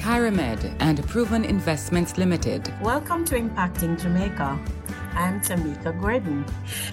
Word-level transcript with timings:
Kyramed, 0.00 0.74
and 0.80 1.06
Proven 1.08 1.44
Investments 1.44 2.16
Limited. 2.16 2.72
Welcome 2.80 3.22
to 3.26 3.34
Impacting 3.34 4.00
Jamaica. 4.00 4.58
I'm 5.12 5.42
Tameka 5.42 5.92
Gordon. 6.00 6.46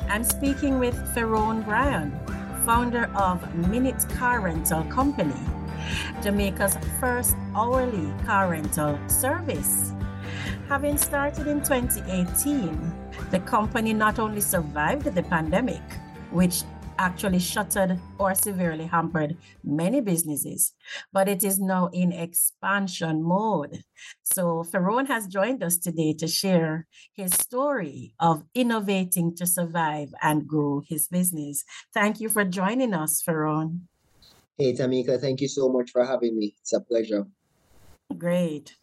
I'm 0.10 0.26
speaking 0.26 0.78
with 0.78 0.94
Ferone 1.16 1.64
Bryan, 1.64 2.12
founder 2.66 3.10
of 3.16 3.56
Minute 3.70 4.06
Car 4.18 4.42
Rental 4.42 4.84
Company, 4.92 5.40
Jamaica's 6.22 6.78
first 7.00 7.38
hourly 7.56 8.12
car 8.26 8.50
rental 8.50 9.00
service. 9.08 9.94
Having 10.68 10.98
started 10.98 11.48
in 11.48 11.62
2018, 11.62 12.94
the 13.32 13.40
company 13.40 13.94
not 13.94 14.20
only 14.20 14.42
survived 14.42 15.06
the 15.06 15.24
pandemic, 15.24 15.82
which 16.30 16.64
actually 16.98 17.40
shuttered 17.40 18.00
or 18.18 18.36
severely 18.36 18.86
hampered 18.86 19.38
many 19.64 20.02
businesses, 20.02 20.74
but 21.12 21.28
it 21.28 21.44
is 21.44 21.60
now 21.60 21.90
in 21.94 22.12
expansion 22.12 23.24
mode. 23.24 23.84
So 24.24 24.64
Ferone 24.64 25.08
has 25.08 25.28
joined 25.28 25.64
us 25.64 25.78
today 25.78 26.14
to 26.14 26.28
share 26.28 26.88
his 27.14 27.34
story 27.34 28.14
of 28.20 28.44
innovating 28.54 29.36
to 29.36 29.46
survive 29.46 30.14
and 30.22 30.48
grow 30.48 30.82
his 30.88 31.08
business. 31.08 31.64
Thank 31.94 32.20
you 32.20 32.30
for 32.30 32.44
joining 32.44 32.94
us, 32.94 33.22
Ferone. 33.22 33.82
Hey, 34.58 34.74
Tameka, 34.74 35.20
thank 35.22 35.42
you 35.42 35.48
so 35.48 35.70
much 35.70 35.92
for 35.92 36.04
having 36.04 36.38
me. 36.38 36.56
It's 36.60 36.74
a 36.74 36.82
pleasure. 36.82 37.26
Great. 38.18 38.76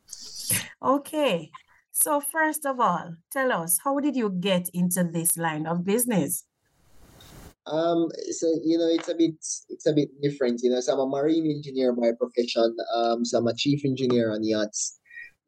Okay. 0.82 1.50
So, 1.90 2.20
first 2.20 2.66
of 2.66 2.80
all, 2.80 3.14
tell 3.30 3.52
us, 3.52 3.78
how 3.84 4.00
did 4.00 4.16
you 4.16 4.30
get 4.30 4.68
into 4.74 5.04
this 5.04 5.36
line 5.36 5.66
of 5.66 5.84
business? 5.84 6.44
Um, 7.66 8.08
so 8.30 8.46
you 8.62 8.76
know, 8.78 8.88
it's 8.88 9.08
a 9.08 9.14
bit 9.14 9.34
it's 9.68 9.86
a 9.86 9.92
bit 9.92 10.08
different. 10.22 10.60
You 10.62 10.70
know, 10.70 10.80
so 10.80 10.94
I'm 10.94 11.00
a 11.00 11.06
marine 11.06 11.50
engineer 11.50 11.92
by 11.92 12.10
profession. 12.18 12.76
Um, 12.94 13.24
so 13.24 13.38
I'm 13.38 13.46
a 13.46 13.54
chief 13.54 13.84
engineer 13.84 14.32
on 14.32 14.44
yachts, 14.44 14.98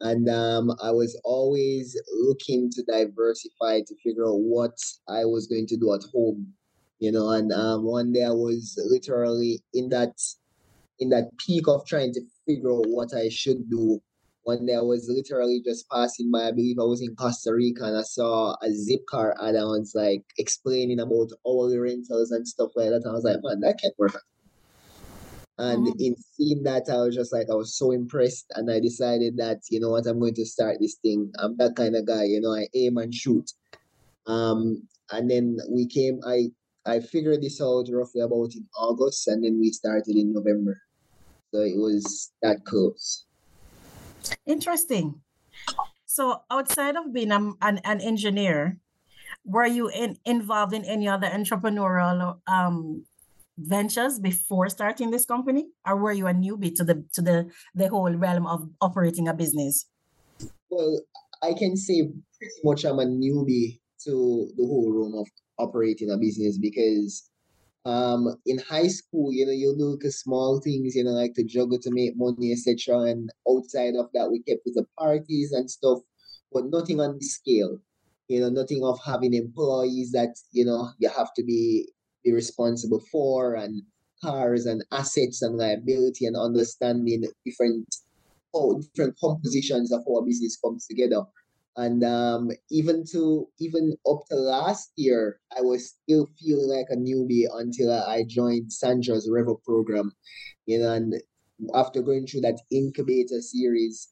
and 0.00 0.28
um, 0.28 0.70
I 0.82 0.90
was 0.90 1.18
always 1.24 2.00
looking 2.12 2.70
to 2.72 2.82
diversify 2.84 3.80
to 3.80 3.94
figure 4.02 4.26
out 4.26 4.40
what 4.40 4.78
I 5.08 5.24
was 5.24 5.46
going 5.46 5.66
to 5.68 5.76
do 5.76 5.92
at 5.94 6.02
home. 6.12 6.52
You 6.98 7.12
know, 7.12 7.30
and 7.30 7.52
um, 7.52 7.84
one 7.84 8.12
day 8.12 8.24
I 8.24 8.30
was 8.30 8.80
literally 8.88 9.62
in 9.74 9.90
that 9.90 10.14
in 10.98 11.10
that 11.10 11.30
peak 11.38 11.68
of 11.68 11.86
trying 11.86 12.12
to 12.14 12.22
figure 12.46 12.72
out 12.72 12.86
what 12.88 13.14
I 13.14 13.28
should 13.28 13.68
do 13.68 14.00
one 14.46 14.64
day 14.64 14.76
I 14.76 14.80
was 14.80 15.10
literally 15.12 15.60
just 15.60 15.90
passing 15.90 16.30
by, 16.30 16.46
I 16.46 16.52
believe 16.52 16.78
I 16.78 16.84
was 16.84 17.02
in 17.02 17.16
Costa 17.16 17.52
Rica 17.52 17.84
and 17.84 17.98
I 17.98 18.02
saw 18.02 18.52
a 18.62 18.68
Zipcar 18.68 19.34
ad 19.42 19.56
and 19.56 19.58
I 19.58 19.64
was 19.64 19.92
like 19.92 20.22
explaining 20.38 21.00
about 21.00 21.32
hourly 21.44 21.78
rentals 21.78 22.30
and 22.30 22.46
stuff 22.46 22.70
like 22.76 22.90
that. 22.90 23.02
And 23.02 23.08
I 23.08 23.12
was 23.12 23.24
like, 23.24 23.38
man, 23.42 23.58
that 23.62 23.80
can't 23.82 23.98
work. 23.98 24.22
And 25.58 25.88
mm-hmm. 25.88 25.98
in 25.98 26.16
seeing 26.16 26.62
that, 26.62 26.84
I 26.88 26.98
was 26.98 27.16
just 27.16 27.32
like, 27.32 27.48
I 27.50 27.54
was 27.54 27.76
so 27.76 27.90
impressed. 27.90 28.46
And 28.54 28.70
I 28.70 28.78
decided 28.78 29.36
that, 29.38 29.62
you 29.68 29.80
know 29.80 29.90
what, 29.90 30.06
I'm 30.06 30.20
going 30.20 30.34
to 30.34 30.46
start 30.46 30.76
this 30.80 30.94
thing. 31.02 31.32
I'm 31.40 31.56
that 31.56 31.74
kind 31.74 31.96
of 31.96 32.06
guy, 32.06 32.24
you 32.24 32.40
know, 32.40 32.54
I 32.54 32.68
aim 32.72 32.98
and 32.98 33.12
shoot. 33.12 33.50
Um, 34.28 34.86
and 35.10 35.28
then 35.28 35.58
we 35.68 35.86
came, 35.86 36.20
I 36.24 36.52
I 36.86 37.00
figured 37.00 37.42
this 37.42 37.60
out 37.60 37.86
roughly 37.90 38.20
about 38.20 38.54
in 38.54 38.64
August, 38.78 39.26
and 39.26 39.42
then 39.42 39.58
we 39.58 39.70
started 39.70 40.14
in 40.14 40.32
November. 40.32 40.80
So 41.52 41.62
it 41.62 41.76
was 41.76 42.30
that 42.42 42.64
close. 42.64 43.26
Interesting. 44.46 45.20
So, 46.06 46.42
outside 46.50 46.96
of 46.96 47.12
being 47.12 47.32
a, 47.32 47.52
an, 47.60 47.80
an 47.84 48.00
engineer, 48.00 48.78
were 49.44 49.66
you 49.66 49.88
in, 49.88 50.18
involved 50.24 50.72
in 50.72 50.84
any 50.84 51.08
other 51.08 51.28
entrepreneurial 51.28 52.38
um, 52.46 53.04
ventures 53.58 54.18
before 54.18 54.68
starting 54.68 55.10
this 55.10 55.24
company, 55.24 55.66
or 55.86 55.96
were 55.96 56.12
you 56.12 56.26
a 56.26 56.34
newbie 56.34 56.74
to 56.76 56.84
the 56.84 57.04
to 57.12 57.22
the 57.22 57.50
the 57.74 57.88
whole 57.88 58.12
realm 58.12 58.46
of 58.46 58.68
operating 58.80 59.28
a 59.28 59.34
business? 59.34 59.86
Well, 60.70 61.00
I 61.42 61.52
can 61.54 61.76
say 61.76 62.10
pretty 62.38 62.60
much 62.64 62.84
I'm 62.84 62.98
a 62.98 63.06
newbie 63.06 63.80
to 64.04 64.50
the 64.56 64.66
whole 64.66 64.92
realm 64.92 65.14
of 65.14 65.26
operating 65.58 66.10
a 66.10 66.18
business 66.18 66.58
because 66.58 67.30
um, 67.86 68.36
in 68.46 68.58
high 68.58 68.88
school, 68.88 69.32
you 69.32 69.46
know, 69.46 69.52
you 69.52 69.72
look 69.72 70.04
at 70.04 70.10
small 70.10 70.60
things, 70.60 70.96
you 70.96 71.04
know, 71.04 71.12
like 71.12 71.34
to 71.34 71.44
juggle 71.44 71.78
to 71.78 71.90
make 71.92 72.16
money, 72.16 72.50
etc. 72.50 73.02
And 73.02 73.30
outside 73.48 73.94
of 73.94 74.08
that, 74.12 74.28
we 74.28 74.42
kept 74.42 74.62
with 74.64 74.74
the 74.74 74.86
parties 74.98 75.52
and 75.52 75.70
stuff, 75.70 76.00
but 76.52 76.66
nothing 76.66 77.00
on 77.00 77.16
the 77.18 77.24
scale. 77.24 77.78
You 78.26 78.40
know, 78.40 78.48
nothing 78.48 78.82
of 78.82 78.98
having 79.06 79.34
employees 79.34 80.10
that 80.12 80.34
you 80.50 80.64
know 80.64 80.90
you 80.98 81.08
have 81.08 81.32
to 81.34 81.44
be 81.44 81.88
be 82.24 82.32
responsible 82.32 83.04
for, 83.12 83.54
and 83.54 83.82
cars 84.20 84.66
and 84.66 84.84
assets 84.90 85.42
and 85.42 85.56
liability, 85.56 86.26
and 86.26 86.36
understanding 86.36 87.22
different 87.44 87.86
oh 88.52 88.80
different 88.80 89.16
compositions 89.20 89.92
of 89.92 90.02
how 90.08 90.16
a 90.16 90.24
business 90.24 90.56
comes 90.56 90.88
together. 90.88 91.22
And 91.76 92.02
um, 92.04 92.50
even 92.70 93.04
to 93.12 93.48
even 93.58 93.96
up 94.08 94.24
to 94.30 94.36
last 94.36 94.92
year, 94.96 95.40
I 95.56 95.60
was 95.60 95.90
still 95.90 96.26
feeling 96.38 96.70
like 96.70 96.86
a 96.90 96.96
newbie 96.96 97.44
until 97.52 97.92
I 97.92 98.24
joined 98.26 98.72
Sandra's 98.72 99.28
Revo 99.28 99.62
program. 99.62 100.12
You 100.64 100.80
know, 100.80 100.92
and 100.92 101.14
after 101.74 102.00
going 102.00 102.26
through 102.26 102.42
that 102.42 102.60
incubator 102.70 103.40
series, 103.40 104.08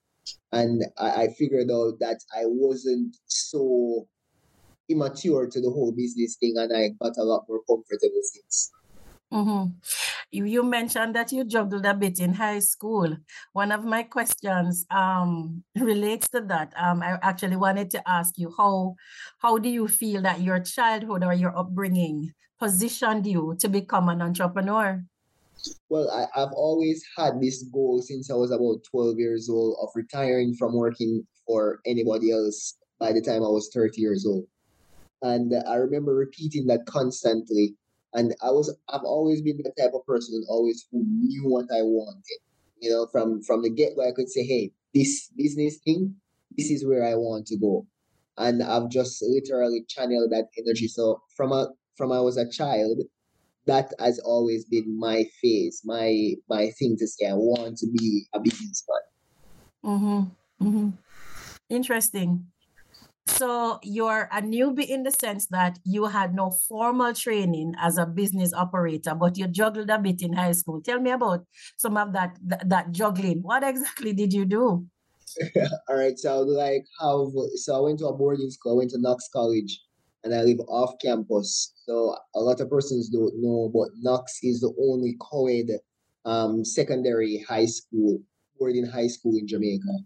and 0.52 0.84
I, 0.98 1.22
I 1.22 1.28
figured 1.28 1.70
out 1.70 1.98
that 2.00 2.20
I 2.34 2.42
wasn't 2.44 3.16
so 3.26 4.06
immature 4.90 5.48
to 5.48 5.60
the 5.60 5.70
whole 5.70 5.92
business 5.92 6.36
thing, 6.36 6.54
and 6.58 6.70
I 6.76 6.90
got 7.02 7.16
a 7.16 7.24
lot 7.24 7.46
more 7.48 7.62
comfortable 7.66 8.20
since. 8.22 8.72
Mm-hmm. 9.34 9.74
You 10.30 10.62
mentioned 10.62 11.16
that 11.16 11.32
you 11.32 11.44
juggled 11.44 11.84
a 11.84 11.92
bit 11.94 12.20
in 12.20 12.34
high 12.34 12.60
school. 12.60 13.16
One 13.52 13.72
of 13.72 13.84
my 13.84 14.04
questions 14.04 14.86
um, 14.90 15.64
relates 15.76 16.28
to 16.28 16.40
that. 16.42 16.72
Um, 16.76 17.02
I 17.02 17.18
actually 17.20 17.56
wanted 17.56 17.90
to 17.90 18.08
ask 18.08 18.38
you 18.38 18.54
how 18.56 18.94
how 19.38 19.58
do 19.58 19.68
you 19.68 19.88
feel 19.88 20.22
that 20.22 20.40
your 20.40 20.60
childhood 20.60 21.24
or 21.24 21.34
your 21.34 21.56
upbringing 21.58 22.32
positioned 22.60 23.26
you 23.26 23.56
to 23.58 23.68
become 23.68 24.08
an 24.08 24.22
entrepreneur? 24.22 25.02
Well, 25.88 26.08
I, 26.10 26.26
I've 26.40 26.52
always 26.52 27.02
had 27.16 27.40
this 27.40 27.64
goal 27.64 28.02
since 28.02 28.30
I 28.30 28.34
was 28.34 28.52
about 28.52 28.84
12 28.90 29.18
years 29.18 29.48
old 29.50 29.76
of 29.82 29.88
retiring 29.96 30.54
from 30.54 30.74
working 30.74 31.26
for 31.46 31.80
anybody 31.86 32.30
else 32.30 32.76
by 33.00 33.12
the 33.12 33.20
time 33.20 33.42
I 33.42 33.48
was 33.48 33.70
30 33.74 34.00
years 34.00 34.26
old. 34.26 34.44
And 35.22 35.52
I 35.66 35.76
remember 35.76 36.14
repeating 36.14 36.66
that 36.66 36.86
constantly 36.86 37.74
and 38.14 38.34
I 38.42 38.50
was 38.50 38.74
I've 38.88 39.02
always 39.02 39.42
been 39.42 39.58
the 39.58 39.72
type 39.78 39.92
of 39.94 40.06
person 40.06 40.34
who 40.34 40.52
always 40.52 40.86
who 40.90 41.04
knew 41.06 41.48
what 41.48 41.66
I 41.72 41.82
wanted. 41.82 42.38
You 42.80 42.90
know, 42.90 43.06
from 43.10 43.42
from 43.42 43.62
the 43.62 43.70
get 43.70 43.96
go 43.96 44.06
I 44.06 44.12
could 44.12 44.28
say, 44.28 44.44
hey, 44.44 44.72
this 44.94 45.30
business 45.36 45.78
thing, 45.84 46.14
this 46.56 46.70
is 46.70 46.86
where 46.86 47.04
I 47.04 47.14
want 47.14 47.46
to 47.48 47.58
go. 47.58 47.86
And 48.36 48.62
I've 48.62 48.88
just 48.90 49.22
literally 49.22 49.84
channeled 49.88 50.32
that 50.32 50.48
energy. 50.58 50.88
So 50.88 51.22
from 51.36 51.52
a 51.52 51.68
from 51.96 52.12
I 52.12 52.20
was 52.20 52.36
a 52.36 52.48
child, 52.48 52.98
that 53.66 53.92
has 53.98 54.18
always 54.20 54.64
been 54.64 54.98
my 54.98 55.24
phase, 55.40 55.82
my 55.84 56.34
my 56.48 56.70
thing 56.78 56.96
to 56.98 57.06
say. 57.06 57.26
I 57.26 57.34
want 57.34 57.78
to 57.78 57.86
be 57.86 58.26
a 58.32 58.40
businessman. 58.40 58.98
Mm-hmm. 59.84 60.66
Mm-hmm. 60.66 60.88
Interesting. 61.68 62.46
So 63.26 63.78
you're 63.82 64.28
a 64.32 64.42
newbie 64.42 64.86
in 64.86 65.02
the 65.02 65.10
sense 65.10 65.46
that 65.46 65.78
you 65.84 66.04
had 66.06 66.34
no 66.34 66.50
formal 66.68 67.14
training 67.14 67.74
as 67.80 67.96
a 67.96 68.04
business 68.04 68.52
operator, 68.52 69.14
but 69.14 69.38
you 69.38 69.48
juggled 69.48 69.88
a 69.88 69.98
bit 69.98 70.20
in 70.20 70.34
high 70.34 70.52
school. 70.52 70.82
Tell 70.82 71.00
me 71.00 71.10
about 71.10 71.46
some 71.78 71.96
of 71.96 72.12
that 72.12 72.36
that, 72.46 72.68
that 72.68 72.92
juggling. 72.92 73.40
What 73.42 73.62
exactly 73.62 74.12
did 74.12 74.32
you 74.32 74.44
do? 74.44 74.86
All 75.88 75.96
right, 75.96 76.18
so 76.18 76.40
like 76.40 76.84
how 77.00 77.32
so 77.54 77.76
I 77.76 77.80
went 77.80 77.98
to 78.00 78.08
a 78.08 78.12
boarding 78.16 78.50
school. 78.50 78.72
I 78.72 78.78
went 78.78 78.90
to 78.90 79.00
Knox 79.00 79.28
College, 79.32 79.80
and 80.22 80.34
I 80.34 80.42
live 80.42 80.60
off 80.68 80.94
campus. 81.00 81.72
So 81.86 82.16
a 82.34 82.40
lot 82.40 82.60
of 82.60 82.68
persons 82.68 83.08
don't 83.08 83.34
know, 83.40 83.70
but 83.72 83.88
Knox 84.00 84.40
is 84.42 84.60
the 84.60 84.72
only 84.78 85.16
co-ed 85.20 85.78
um, 86.26 86.64
secondary 86.64 87.44
high 87.48 87.66
school, 87.66 88.20
boarding 88.58 88.86
high 88.86 89.08
school 89.08 89.36
in 89.36 89.46
Jamaica, 89.46 89.98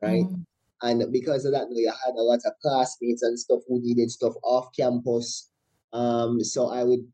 right? 0.00 0.24
Mm. 0.24 0.44
And 0.82 1.12
because 1.12 1.44
of 1.44 1.52
that, 1.52 1.68
you 1.70 1.86
know, 1.86 1.92
I 1.92 2.06
had 2.06 2.14
a 2.16 2.22
lot 2.22 2.40
of 2.44 2.52
classmates 2.60 3.22
and 3.22 3.38
stuff 3.38 3.60
who 3.68 3.80
needed 3.80 4.10
stuff 4.10 4.34
off 4.42 4.68
campus. 4.76 5.50
Um, 5.92 6.42
so 6.42 6.68
I 6.68 6.84
would 6.84 7.06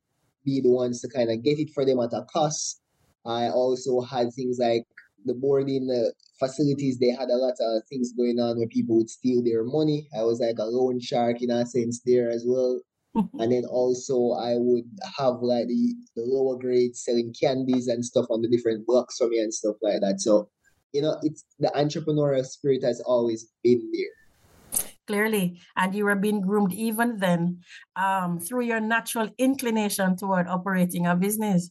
be 0.44 0.60
the 0.60 0.70
ones 0.70 1.00
to 1.02 1.08
kind 1.08 1.30
of 1.30 1.42
get 1.42 1.58
it 1.58 1.70
for 1.74 1.84
them 1.84 2.00
at 2.00 2.12
a 2.12 2.24
cost. 2.32 2.80
I 3.26 3.48
also 3.48 4.00
had 4.00 4.32
things 4.32 4.58
like 4.58 4.86
the 5.24 5.34
boarding 5.34 5.88
uh, 5.90 6.10
facilities, 6.38 6.98
they 6.98 7.10
had 7.10 7.28
a 7.28 7.36
lot 7.36 7.54
of 7.60 7.82
things 7.88 8.12
going 8.12 8.38
on 8.38 8.58
where 8.58 8.68
people 8.68 8.96
would 8.96 9.10
steal 9.10 9.42
their 9.42 9.64
money. 9.64 10.08
I 10.16 10.22
was 10.22 10.40
like 10.40 10.58
a 10.58 10.64
loan 10.64 11.00
shark 11.00 11.42
in 11.42 11.50
a 11.50 11.66
sense 11.66 12.00
there 12.04 12.30
as 12.30 12.44
well. 12.46 12.80
and 13.14 13.52
then 13.52 13.64
also 13.64 14.32
I 14.32 14.54
would 14.56 14.84
have 15.18 15.40
like 15.40 15.66
the, 15.66 15.94
the 16.14 16.22
lower 16.22 16.56
grades 16.56 17.04
selling 17.04 17.34
candies 17.38 17.88
and 17.88 18.04
stuff 18.04 18.26
on 18.30 18.42
the 18.42 18.48
different 18.48 18.86
blocks 18.86 19.18
for 19.18 19.28
me 19.28 19.38
and 19.38 19.52
stuff 19.52 19.76
like 19.82 20.00
that. 20.00 20.20
So, 20.20 20.48
you 20.92 21.02
know, 21.02 21.16
it's 21.22 21.44
the 21.58 21.68
entrepreneurial 21.76 22.44
spirit 22.44 22.82
has 22.82 23.00
always 23.00 23.52
been 23.62 23.90
there. 23.92 24.82
Clearly, 25.06 25.60
and 25.76 25.94
you 25.94 26.04
were 26.04 26.16
being 26.16 26.42
groomed 26.42 26.72
even 26.72 27.16
then 27.18 27.60
um, 27.96 28.38
through 28.38 28.64
your 28.64 28.80
natural 28.80 29.30
inclination 29.38 30.16
toward 30.16 30.46
operating 30.48 31.06
a 31.06 31.16
business. 31.16 31.70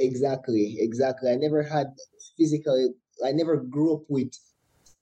Exactly, 0.00 0.76
exactly. 0.80 1.30
I 1.30 1.36
never 1.36 1.62
had 1.62 1.94
physical, 2.36 2.94
I 3.24 3.30
never 3.30 3.58
grew 3.58 3.94
up 3.94 4.02
with 4.08 4.32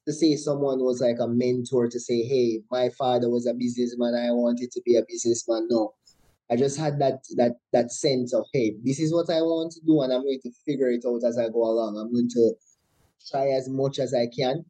to 0.05 0.13
say 0.13 0.35
someone 0.35 0.79
was 0.83 1.01
like 1.01 1.17
a 1.19 1.27
mentor 1.27 1.87
to 1.87 1.99
say, 1.99 2.23
hey, 2.23 2.61
my 2.69 2.89
father 2.89 3.29
was 3.29 3.47
a 3.47 3.53
businessman, 3.53 4.13
I 4.13 4.31
wanted 4.31 4.71
to 4.71 4.81
be 4.85 4.97
a 4.97 5.03
businessman. 5.07 5.67
No. 5.69 5.93
I 6.51 6.55
just 6.55 6.77
had 6.77 6.99
that 6.99 7.23
that 7.37 7.53
that 7.71 7.91
sense 7.91 8.33
of, 8.33 8.45
hey, 8.53 8.75
this 8.83 8.99
is 8.99 9.13
what 9.13 9.29
I 9.29 9.41
want 9.41 9.71
to 9.71 9.81
do, 9.87 10.01
and 10.01 10.13
I'm 10.13 10.21
going 10.21 10.41
to 10.43 10.51
figure 10.65 10.89
it 10.89 11.03
out 11.07 11.21
as 11.25 11.39
I 11.39 11.47
go 11.47 11.63
along. 11.63 11.97
I'm 11.97 12.13
going 12.13 12.29
to 12.29 12.53
try 13.31 13.49
as 13.49 13.69
much 13.69 13.99
as 13.99 14.13
I 14.13 14.27
can 14.27 14.65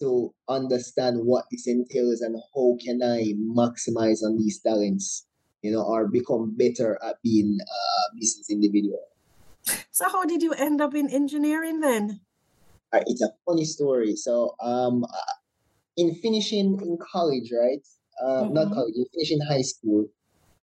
to 0.00 0.32
understand 0.48 1.24
what 1.24 1.44
this 1.50 1.66
entails 1.66 2.20
and 2.20 2.36
how 2.54 2.76
can 2.84 3.02
I 3.02 3.34
maximize 3.36 4.22
on 4.22 4.38
these 4.38 4.60
talents, 4.60 5.26
you 5.62 5.72
know, 5.72 5.82
or 5.82 6.06
become 6.06 6.54
better 6.56 6.98
at 7.04 7.16
being 7.22 7.58
a 7.60 8.16
business 8.16 8.50
individual. 8.50 9.00
So 9.90 10.08
how 10.08 10.24
did 10.24 10.42
you 10.42 10.52
end 10.52 10.80
up 10.80 10.94
in 10.94 11.10
engineering 11.10 11.80
then? 11.80 12.20
Uh, 12.92 13.00
it's 13.06 13.20
a 13.20 13.30
funny 13.44 13.64
story. 13.64 14.14
So, 14.16 14.54
um, 14.60 15.04
uh, 15.04 15.32
in 15.96 16.14
finishing 16.14 16.78
in 16.80 16.96
college, 17.12 17.50
right? 17.52 17.84
Um, 18.24 18.44
mm-hmm. 18.46 18.54
not 18.54 18.72
college, 18.72 18.94
in 18.96 19.04
finishing 19.12 19.40
high 19.40 19.62
school. 19.62 20.06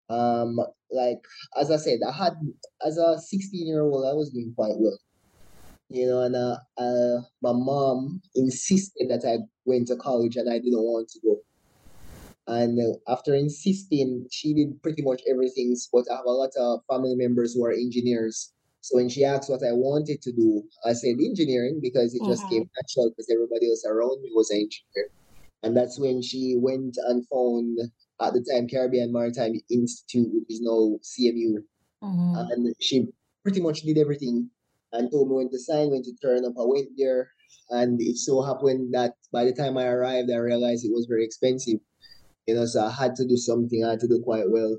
Um, 0.09 0.59
like 0.91 1.21
as 1.59 1.71
I 1.71 1.77
said, 1.77 1.99
I 2.07 2.11
had 2.11 2.33
as 2.85 2.97
a 2.97 3.19
16 3.19 3.67
year 3.67 3.81
old, 3.81 4.05
I 4.05 4.13
was 4.13 4.31
doing 4.31 4.53
quite 4.55 4.73
well. 4.77 4.97
You 5.89 6.07
know, 6.07 6.21
and 6.21 6.35
uh, 6.35 6.57
uh, 6.77 7.21
my 7.41 7.53
mom 7.53 8.21
insisted 8.33 9.09
that 9.09 9.23
I 9.27 9.45
went 9.65 9.87
to 9.87 9.95
college, 9.95 10.35
and 10.35 10.49
I 10.49 10.57
didn't 10.57 10.81
want 10.81 11.09
to 11.09 11.19
go. 11.19 11.41
And 12.47 12.79
uh, 12.79 13.11
after 13.11 13.33
insisting, 13.33 14.27
she 14.31 14.53
did 14.53 14.81
pretty 14.81 15.01
much 15.01 15.21
everything. 15.29 15.75
But 15.91 16.05
I 16.11 16.17
have 16.17 16.25
a 16.25 16.31
lot 16.31 16.51
of 16.57 16.81
family 16.89 17.15
members 17.15 17.53
who 17.53 17.65
are 17.65 17.71
engineers. 17.71 18.51
So 18.81 18.97
when 18.97 19.09
she 19.09 19.23
asked 19.23 19.49
what 19.49 19.63
I 19.63 19.71
wanted 19.71 20.21
to 20.21 20.31
do, 20.31 20.63
I 20.85 20.93
said 20.93 21.15
engineering 21.19 21.79
because 21.81 22.13
it 22.13 22.21
just 22.25 22.43
mm-hmm. 22.43 22.49
came 22.49 22.69
natural 22.77 23.09
because 23.09 23.29
everybody 23.33 23.69
else 23.69 23.83
around 23.87 24.21
me 24.21 24.29
was 24.35 24.51
an 24.51 24.57
engineer. 24.57 25.09
And 25.63 25.75
that's 25.75 25.99
when 25.99 26.21
she 26.21 26.55
went 26.59 26.95
and 27.07 27.27
found 27.27 27.79
at 28.21 28.33
the 28.33 28.45
time 28.51 28.67
Caribbean 28.67 29.11
Maritime 29.11 29.59
Institute, 29.71 30.27
which 30.31 30.45
is 30.49 30.61
now 30.61 30.99
CMU. 31.01 31.63
Mm-hmm. 32.03 32.51
And 32.51 32.75
she 32.79 33.07
pretty 33.41 33.61
much 33.61 33.81
did 33.81 33.97
everything 33.97 34.51
and 34.93 35.11
told 35.11 35.29
me 35.29 35.35
when 35.35 35.49
to 35.51 35.59
sign, 35.59 35.91
when 35.91 36.03
to 36.03 36.13
turn 36.21 36.45
up. 36.45 36.53
I 36.59 36.65
went 36.65 36.89
there, 36.97 37.31
and 37.69 37.99
it 38.01 38.17
so 38.17 38.41
happened 38.41 38.93
that 38.93 39.13
by 39.31 39.45
the 39.45 39.53
time 39.53 39.77
I 39.77 39.85
arrived, 39.85 40.29
I 40.31 40.37
realized 40.37 40.85
it 40.85 40.93
was 40.93 41.07
very 41.09 41.25
expensive. 41.25 41.79
You 42.47 42.55
know, 42.55 42.65
so 42.65 42.85
I 42.85 42.91
had 42.91 43.15
to 43.15 43.27
do 43.27 43.37
something. 43.37 43.83
I 43.83 43.91
had 43.91 43.99
to 44.01 44.07
do 44.07 44.21
quite 44.23 44.49
well, 44.49 44.77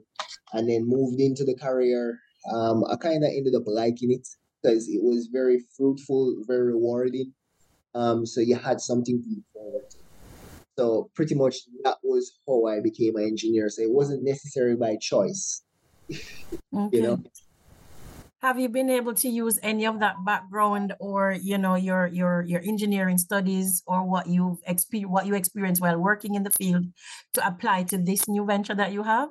and 0.53 0.69
then 0.69 0.89
moved 0.89 1.21
into 1.21 1.45
the 1.45 1.57
career 1.57 2.21
um, 2.53 2.85
I 2.91 2.97
kind 2.97 3.25
of 3.25 3.31
ended 3.31 3.55
up 3.55 3.65
liking 3.67 4.13
it 4.13 4.27
because 4.63 4.89
it 4.89 5.03
was 5.03 5.29
very 5.33 5.65
fruitful, 5.77 6.37
very 6.47 6.73
rewarding. 6.73 7.33
Um, 7.95 8.27
so 8.27 8.41
you 8.41 8.57
had 8.57 8.81
something 8.81 9.23
to 9.23 9.29
look 9.29 9.45
forward 9.53 9.91
to. 9.91 9.97
So 10.79 11.11
pretty 11.15 11.35
much 11.35 11.57
that 11.85 11.97
was 12.03 12.39
how 12.47 12.67
I 12.67 12.81
became 12.81 13.17
an 13.17 13.25
engineer. 13.25 13.69
So 13.71 13.83
it 13.83 13.91
wasn't 13.91 14.23
necessary 14.25 14.77
by 14.77 14.97
choice. 15.01 15.63
okay. 16.11 16.19
You 16.93 17.03
know. 17.03 17.23
Have 18.43 18.61
you 18.61 18.69
been 18.69 18.91
able 18.91 19.15
to 19.15 19.29
use 19.29 19.59
any 19.63 19.87
of 19.87 20.01
that 20.01 20.25
background, 20.25 20.95
or 21.01 21.37
you 21.41 21.57
know, 21.59 21.75
your 21.75 22.07
your 22.07 22.43
your 22.43 22.61
engineering 22.61 23.19
studies, 23.19 23.83
or 23.87 24.05
what 24.05 24.27
you've 24.27 24.59
experienced, 24.67 25.11
what 25.11 25.27
you 25.27 25.35
experienced 25.35 25.81
while 25.81 25.99
working 25.99 26.35
in 26.35 26.43
the 26.43 26.51
field, 26.51 26.85
to 27.33 27.47
apply 27.47 27.85
to 27.85 27.99
this 27.99 28.29
new 28.29 28.45
venture 28.45 28.75
that 28.75 28.93
you 28.93 29.03
have? 29.03 29.31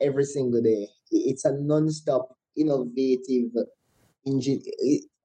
Every 0.00 0.24
single 0.24 0.60
day 0.60 0.88
it's 1.10 1.44
a 1.44 1.52
non-stop 1.52 2.36
innovative 2.56 3.52
engine 4.26 4.60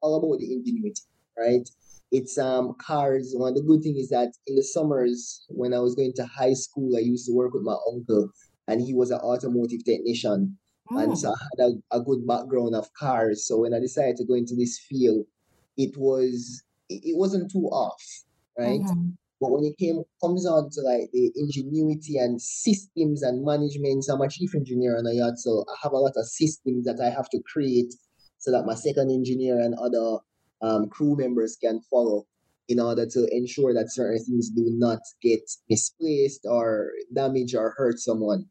all 0.01 0.17
about 0.17 0.39
the 0.39 0.53
ingenuity 0.53 1.01
right 1.37 1.67
it's 2.11 2.37
um 2.37 2.75
cars 2.79 3.33
one 3.35 3.49
of 3.49 3.55
the 3.55 3.63
good 3.63 3.81
thing 3.81 3.97
is 3.97 4.09
that 4.09 4.31
in 4.45 4.55
the 4.55 4.63
summers 4.63 5.45
when 5.49 5.73
i 5.73 5.79
was 5.79 5.95
going 5.95 6.13
to 6.13 6.25
high 6.25 6.53
school 6.53 6.95
i 6.95 6.99
used 6.99 7.25
to 7.25 7.33
work 7.33 7.53
with 7.53 7.63
my 7.63 7.75
uncle 7.91 8.29
and 8.67 8.81
he 8.81 8.93
was 8.93 9.11
an 9.11 9.19
automotive 9.19 9.83
technician. 9.83 10.57
And 10.97 11.17
so 11.17 11.29
i 11.29 11.35
had 11.57 11.69
a, 11.69 11.97
a 11.97 12.01
good 12.01 12.25
background 12.27 12.75
of 12.75 12.91
cars 12.93 13.45
so 13.47 13.59
when 13.59 13.73
i 13.73 13.79
decided 13.79 14.15
to 14.15 14.25
go 14.25 14.33
into 14.33 14.55
this 14.55 14.79
field 14.79 15.25
it 15.77 15.95
was 15.97 16.63
it, 16.89 17.01
it 17.03 17.17
wasn't 17.17 17.49
too 17.51 17.67
off 17.67 18.01
right 18.57 18.81
mm-hmm. 18.81 19.09
But 19.41 19.53
when 19.53 19.63
it 19.65 19.75
came 19.79 20.03
comes 20.23 20.45
on 20.45 20.69
to 20.69 20.81
like 20.81 21.09
the 21.11 21.31
ingenuity 21.35 22.19
and 22.19 22.39
systems 22.39 23.23
and 23.23 23.43
management, 23.43 24.03
so 24.03 24.13
I'm 24.13 24.21
a 24.21 24.29
chief 24.29 24.53
engineer 24.53 24.95
on 24.99 25.07
a 25.07 25.13
yacht, 25.13 25.39
so 25.39 25.65
I 25.67 25.75
have 25.81 25.93
a 25.93 25.97
lot 25.97 26.13
of 26.15 26.27
systems 26.27 26.85
that 26.85 27.01
I 27.01 27.09
have 27.09 27.27
to 27.31 27.41
create 27.51 27.91
so 28.37 28.51
that 28.51 28.67
my 28.67 28.75
second 28.75 29.09
engineer 29.09 29.59
and 29.59 29.73
other 29.73 30.19
um, 30.61 30.89
crew 30.89 31.17
members 31.17 31.57
can 31.59 31.81
follow 31.89 32.27
in 32.69 32.79
order 32.79 33.07
to 33.07 33.27
ensure 33.35 33.73
that 33.73 33.91
certain 33.91 34.23
things 34.23 34.51
do 34.51 34.63
not 34.77 34.99
get 35.23 35.41
misplaced 35.67 36.45
or 36.45 36.91
damage 37.13 37.55
or 37.55 37.73
hurt 37.75 37.97
someone. 37.97 38.45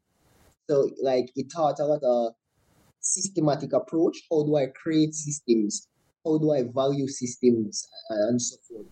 So 0.71 0.89
like 1.03 1.33
it 1.35 1.47
taught 1.53 1.81
a 1.81 1.85
lot 1.85 2.01
of 2.01 2.31
systematic 3.01 3.73
approach. 3.73 4.17
How 4.31 4.45
do 4.45 4.55
I 4.55 4.67
create 4.67 5.13
systems? 5.13 5.89
How 6.25 6.37
do 6.37 6.53
I 6.53 6.63
value 6.73 7.09
systems 7.09 7.85
uh, 8.09 8.29
and 8.29 8.41
so 8.41 8.55
forth? 8.69 8.85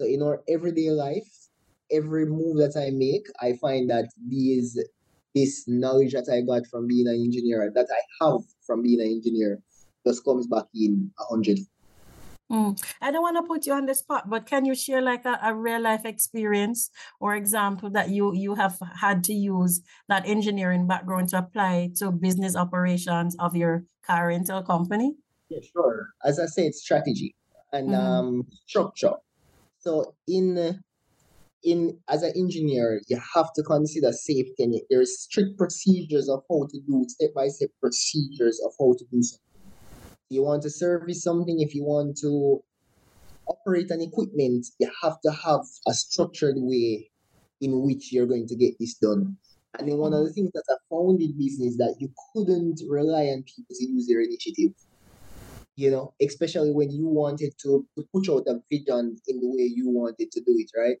So 0.00 0.06
in 0.08 0.20
our 0.20 0.42
everyday 0.48 0.90
life, 0.90 1.30
every 1.92 2.26
move 2.26 2.56
that 2.56 2.76
I 2.76 2.90
make, 2.90 3.26
I 3.40 3.52
find 3.60 3.88
that 3.88 4.08
these 4.28 4.76
this 5.32 5.62
knowledge 5.68 6.12
that 6.14 6.28
I 6.28 6.40
got 6.40 6.66
from 6.66 6.88
being 6.88 7.06
an 7.06 7.14
engineer, 7.14 7.70
that 7.72 7.86
I 7.88 8.02
have 8.24 8.40
from 8.66 8.82
being 8.82 9.00
an 9.00 9.06
engineer, 9.06 9.60
just 10.04 10.24
comes 10.24 10.48
back 10.48 10.64
in 10.74 11.12
a 11.20 11.24
hundred. 11.30 11.60
Mm. 12.52 12.78
I 13.00 13.10
don't 13.10 13.22
want 13.22 13.38
to 13.38 13.42
put 13.42 13.64
you 13.64 13.72
on 13.72 13.86
the 13.86 13.94
spot, 13.94 14.28
but 14.28 14.44
can 14.44 14.66
you 14.66 14.74
share 14.74 15.00
like 15.00 15.24
a, 15.24 15.40
a, 15.42 15.54
real 15.54 15.80
life 15.80 16.04
experience 16.04 16.90
or 17.18 17.34
example 17.34 17.88
that 17.90 18.10
you 18.10 18.34
you 18.34 18.54
have 18.56 18.78
had 19.00 19.24
to 19.24 19.32
use 19.32 19.80
that 20.08 20.28
engineering 20.28 20.86
background 20.86 21.30
to 21.30 21.38
apply 21.38 21.92
to 21.96 22.12
business 22.12 22.54
operations 22.54 23.34
of 23.38 23.56
your 23.56 23.84
car 24.06 24.28
rental 24.28 24.62
company? 24.62 25.14
Yeah, 25.48 25.60
sure. 25.72 26.10
As 26.24 26.38
I 26.38 26.44
said, 26.44 26.74
strategy 26.74 27.34
and 27.72 27.88
mm. 27.88 27.98
um, 27.98 28.46
structure. 28.66 29.14
So 29.78 30.14
in 30.28 30.78
in 31.64 31.98
as 32.08 32.22
an 32.22 32.32
engineer, 32.36 33.00
you 33.08 33.18
have 33.34 33.52
to 33.54 33.62
consider 33.62 34.12
safety 34.12 34.62
and 34.62 34.74
there's 34.90 35.20
strict 35.20 35.56
procedures 35.56 36.28
of 36.28 36.42
how 36.50 36.66
to 36.70 36.80
do 36.86 37.04
step-by-step 37.08 37.70
procedures 37.80 38.60
of 38.62 38.72
how 38.78 38.92
to 38.98 39.04
do 39.10 39.22
something. 39.22 39.51
You 40.32 40.42
want 40.44 40.62
to 40.62 40.70
service 40.70 41.22
something, 41.22 41.60
if 41.60 41.74
you 41.74 41.84
want 41.84 42.16
to 42.18 42.62
operate 43.46 43.90
an 43.90 44.00
equipment, 44.00 44.66
you 44.78 44.90
have 45.02 45.20
to 45.22 45.30
have 45.30 45.62
a 45.86 45.92
structured 45.94 46.56
way 46.58 47.10
in 47.60 47.82
which 47.82 48.12
you're 48.12 48.26
going 48.26 48.46
to 48.48 48.56
get 48.56 48.74
this 48.80 48.94
done. 48.94 49.36
And 49.78 49.88
then 49.88 49.98
one 49.98 50.12
of 50.12 50.24
the 50.24 50.32
things 50.32 50.50
that 50.54 50.64
I 50.70 50.76
found 50.90 51.20
in 51.20 51.38
business 51.38 51.76
that 51.78 51.96
you 51.98 52.10
couldn't 52.32 52.80
rely 52.88 53.26
on 53.26 53.44
people 53.44 53.74
to 53.74 53.84
use 53.86 54.06
their 54.06 54.20
initiative 54.20 54.72
you 55.76 55.90
know, 55.90 56.14
especially 56.20 56.70
when 56.72 56.90
you 56.90 57.06
wanted 57.06 57.54
to, 57.62 57.86
to 57.96 58.04
push 58.12 58.28
out 58.28 58.44
a 58.46 58.60
vision 58.70 59.16
in 59.26 59.40
the 59.40 59.48
way 59.48 59.70
you 59.74 59.88
wanted 59.88 60.30
to 60.32 60.40
do 60.40 60.54
it, 60.58 60.70
right? 60.76 60.96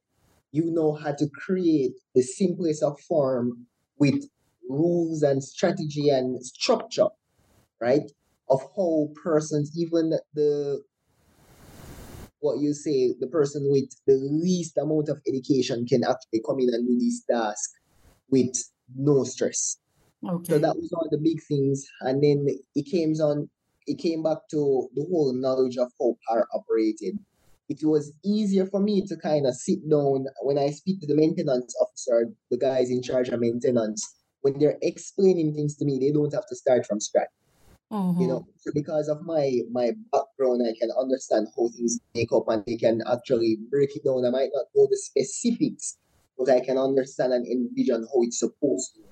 You 0.52 0.70
know 0.70 0.94
how 0.94 1.12
to 1.12 1.28
create 1.28 1.92
the 2.14 2.22
simplest 2.22 2.82
of 2.82 2.98
form 3.00 3.66
with 3.98 4.24
rules 4.68 5.22
and 5.22 5.42
strategy 5.44 6.08
and 6.08 6.44
structure, 6.44 7.08
right? 7.80 8.10
Of 8.52 8.60
whole 8.74 9.14
persons, 9.24 9.72
even 9.76 10.12
the 10.34 10.82
what 12.40 12.58
you 12.60 12.74
say, 12.74 13.14
the 13.18 13.28
person 13.28 13.66
with 13.70 13.88
the 14.06 14.18
least 14.44 14.76
amount 14.76 15.08
of 15.08 15.20
education 15.26 15.86
can 15.86 16.02
actually 16.04 16.42
come 16.46 16.58
in 16.60 16.68
and 16.74 16.86
do 16.86 16.98
this 16.98 17.22
task 17.30 17.70
with 18.30 18.52
no 18.94 19.24
stress. 19.24 19.78
Okay. 20.28 20.52
So 20.52 20.58
that 20.58 20.76
was 20.76 20.88
one 20.90 21.06
of 21.06 21.10
the 21.10 21.22
big 21.22 21.40
things. 21.48 21.84
And 22.02 22.22
then 22.22 22.46
it 22.74 22.86
came 22.90 23.12
on 23.22 23.48
it 23.86 23.98
came 23.98 24.22
back 24.22 24.38
to 24.50 24.88
the 24.94 25.06
whole 25.10 25.32
knowledge 25.34 25.76
of 25.76 25.90
how 25.98 26.14
power 26.28 26.46
operated. 26.54 27.18
It 27.68 27.78
was 27.82 28.12
easier 28.24 28.66
for 28.66 28.80
me 28.80 29.02
to 29.06 29.16
kind 29.16 29.46
of 29.46 29.54
sit 29.54 29.88
down 29.90 30.26
when 30.42 30.58
I 30.58 30.70
speak 30.70 31.00
to 31.00 31.06
the 31.06 31.16
maintenance 31.16 31.74
officer, 31.80 32.28
the 32.50 32.58
guys 32.58 32.90
in 32.90 33.02
charge 33.02 33.28
of 33.28 33.40
maintenance, 33.40 34.06
when 34.42 34.58
they're 34.58 34.78
explaining 34.82 35.54
things 35.54 35.76
to 35.76 35.84
me, 35.84 35.98
they 35.98 36.12
don't 36.12 36.34
have 36.34 36.46
to 36.48 36.56
start 36.56 36.86
from 36.86 37.00
scratch. 37.00 37.28
Mm-hmm. 37.92 38.20
You 38.22 38.26
know, 38.26 38.46
because 38.72 39.08
of 39.08 39.20
my 39.22 39.60
my 39.70 39.92
background, 40.10 40.62
I 40.66 40.72
can 40.78 40.90
understand 40.98 41.48
how 41.54 41.68
things 41.76 42.00
make 42.14 42.32
up 42.32 42.44
and 42.48 42.64
they 42.66 42.76
can 42.76 43.02
actually 43.12 43.58
break 43.70 43.94
it 43.94 44.04
down. 44.04 44.24
I 44.24 44.30
might 44.30 44.50
not 44.54 44.66
know 44.74 44.88
the 44.90 44.96
specifics, 44.96 45.98
but 46.38 46.48
I 46.48 46.60
can 46.60 46.78
understand 46.78 47.34
and 47.34 47.46
envision 47.46 48.02
how 48.02 48.22
it's 48.22 48.38
supposed 48.38 48.94
to. 48.94 49.02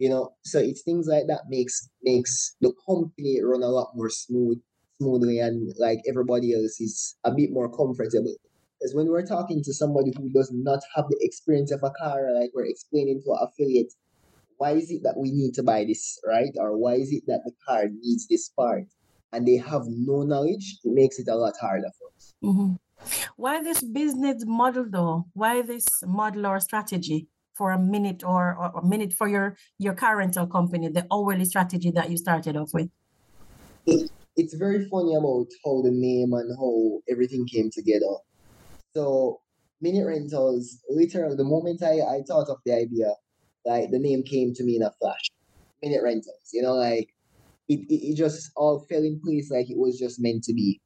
You 0.00 0.08
know, 0.08 0.34
so 0.42 0.58
it's 0.58 0.82
things 0.82 1.06
like 1.06 1.28
that 1.28 1.42
makes 1.48 1.88
makes 2.02 2.56
the 2.60 2.72
company 2.88 3.40
run 3.40 3.62
a 3.62 3.68
lot 3.68 3.92
more 3.94 4.10
smooth 4.10 4.58
smoothly 5.02 5.38
and 5.38 5.72
like 5.78 6.00
everybody 6.08 6.54
else 6.54 6.80
is 6.80 7.16
a 7.24 7.32
bit 7.32 7.50
more 7.50 7.68
comfortable. 7.68 8.34
Because 8.78 8.94
when 8.94 9.08
we're 9.08 9.26
talking 9.26 9.62
to 9.64 9.72
somebody 9.72 10.12
who 10.16 10.30
does 10.30 10.50
not 10.52 10.80
have 10.94 11.06
the 11.08 11.18
experience 11.20 11.70
of 11.72 11.82
a 11.82 11.90
car, 11.90 12.32
like 12.34 12.50
we're 12.54 12.66
explaining 12.66 13.22
to 13.24 13.32
an 13.32 13.38
affiliate, 13.46 13.92
why 14.62 14.72
is 14.82 14.92
it 14.92 15.02
that 15.02 15.16
we 15.16 15.32
need 15.32 15.54
to 15.54 15.62
buy 15.64 15.84
this, 15.84 16.20
right? 16.24 16.54
Or 16.56 16.78
why 16.78 16.94
is 16.94 17.10
it 17.10 17.24
that 17.26 17.40
the 17.44 17.52
car 17.66 17.82
needs 18.02 18.28
this 18.28 18.48
part? 18.50 18.86
And 19.32 19.44
they 19.48 19.56
have 19.56 19.82
no 19.88 20.22
knowledge, 20.22 20.78
it 20.84 20.92
makes 20.94 21.18
it 21.18 21.26
a 21.26 21.34
lot 21.34 21.54
harder 21.60 21.90
for 21.98 22.08
us. 22.16 22.34
Mm-hmm. 22.44 22.72
Why 23.36 23.60
this 23.60 23.82
business 23.82 24.44
model 24.46 24.86
though? 24.88 25.26
Why 25.32 25.62
this 25.62 25.88
model 26.06 26.46
or 26.46 26.60
strategy 26.60 27.26
for 27.54 27.72
a 27.72 27.78
minute 27.78 28.22
or, 28.22 28.54
or 28.56 28.80
a 28.82 28.86
minute 28.86 29.12
for 29.12 29.26
your 29.26 29.56
your 29.78 29.94
car 29.94 30.16
rental 30.18 30.46
company, 30.46 30.88
the 30.88 31.06
hourly 31.12 31.44
strategy 31.44 31.90
that 31.98 32.08
you 32.10 32.16
started 32.16 32.56
off 32.56 32.70
with? 32.72 32.88
It, 33.86 34.10
it's 34.36 34.54
very 34.54 34.86
funny 34.92 35.16
about 35.16 35.48
how 35.64 35.82
the 35.82 35.90
name 36.08 36.30
and 36.34 36.48
how 36.60 37.00
everything 37.10 37.46
came 37.54 37.68
together. 37.78 38.14
So 38.94 39.40
minute 39.80 40.06
rentals, 40.06 40.78
literally 40.88 41.34
the 41.34 41.50
moment 41.56 41.82
I, 41.82 41.94
I 42.14 42.22
thought 42.28 42.48
of 42.48 42.58
the 42.64 42.74
idea, 42.84 43.10
like 43.64 43.90
the 43.90 43.98
name 43.98 44.22
came 44.22 44.52
to 44.54 44.64
me 44.64 44.76
in 44.76 44.82
a 44.82 44.92
flash. 45.00 45.30
Minute 45.82 46.02
rentals, 46.02 46.50
you 46.52 46.62
know, 46.62 46.74
like 46.74 47.08
it, 47.68 47.80
it, 47.88 48.10
it 48.12 48.16
just 48.16 48.50
all 48.56 48.80
fell 48.88 49.02
in 49.02 49.20
place 49.24 49.50
like 49.50 49.70
it 49.70 49.78
was 49.78 49.98
just 49.98 50.20
meant 50.20 50.44
to 50.44 50.54
be. 50.54 50.80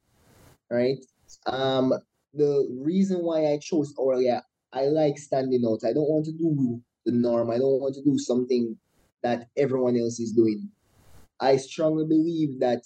Right? 0.71 0.99
Um 1.47 1.93
the 2.35 2.69
reason 2.83 3.19
why 3.21 3.47
I 3.47 3.59
chose 3.59 3.95
I, 3.99 4.41
I 4.73 4.87
like 4.87 5.19
standing 5.19 5.65
out. 5.67 5.89
I 5.89 5.93
don't 5.93 6.09
want 6.09 6.27
to 6.27 6.33
do 6.33 6.81
the 7.07 7.13
norm. 7.13 7.51
I 7.51 7.59
don't 7.59 7.81
want 7.81 7.95
to 7.95 8.03
do 8.05 8.19
something 8.19 8.77
that 9.23 9.49
everyone 9.57 9.97
else 9.97 10.21
is 10.21 10.33
doing. 10.33 10.69
I 11.41 11.57
strongly 11.57 12.05
believe 12.07 12.61
that 12.61 12.83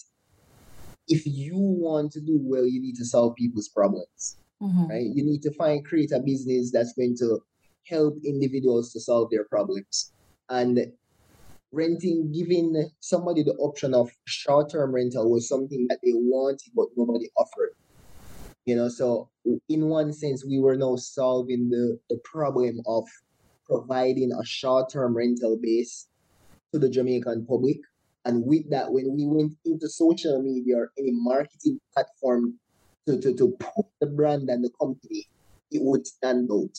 if 1.08 1.26
you 1.26 1.56
want 1.56 2.12
to 2.12 2.20
do 2.20 2.38
well, 2.40 2.66
you 2.66 2.80
need 2.80 2.94
to 2.96 3.04
solve 3.04 3.34
people's 3.34 3.68
problems, 3.68 4.36
Mm-hmm. 4.62 4.88
right? 4.90 5.06
You 5.06 5.24
need 5.24 5.42
to 5.42 5.52
find 5.54 5.84
create 5.84 6.12
a 6.12 6.20
business 6.20 6.70
that's 6.70 6.92
going 6.92 7.16
to 7.18 7.40
help 7.86 8.16
individuals 8.24 8.92
to 8.92 9.00
solve 9.00 9.30
their 9.30 9.44
problems. 9.44 10.12
And 10.48 10.92
renting, 11.72 12.32
giving 12.32 12.90
somebody 13.00 13.42
the 13.42 13.54
option 13.54 13.94
of 13.94 14.10
short-term 14.24 14.94
rental 14.94 15.30
was 15.30 15.48
something 15.48 15.86
that 15.88 16.00
they 16.02 16.12
wanted, 16.12 16.70
but 16.74 16.86
nobody 16.96 17.30
offered. 17.36 17.70
You 18.66 18.76
know, 18.76 18.88
so 18.88 19.28
in 19.68 19.86
one 19.86 20.12
sense, 20.12 20.44
we 20.44 20.58
were 20.60 20.76
now 20.76 20.96
solving 20.96 21.70
the, 21.70 21.98
the 22.08 22.20
problem 22.24 22.80
of 22.86 23.04
providing 23.66 24.32
a 24.32 24.44
short-term 24.44 25.16
rental 25.16 25.58
base 25.60 26.08
to 26.72 26.78
the 26.78 26.88
Jamaican 26.88 27.46
public. 27.46 27.78
And 28.24 28.44
with 28.44 28.68
that, 28.70 28.92
when 28.92 29.14
we 29.16 29.26
went 29.26 29.56
into 29.64 29.88
social 29.88 30.42
media 30.42 30.76
or 30.76 30.92
any 30.98 31.12
marketing 31.12 31.80
platform 31.94 32.58
to, 33.06 33.18
to, 33.20 33.34
to 33.34 33.56
put 33.58 33.86
the 34.00 34.06
brand 34.06 34.50
and 34.50 34.62
the 34.62 34.70
company, 34.78 35.28
it 35.70 35.82
would 35.82 36.06
stand 36.06 36.50
out. 36.52 36.76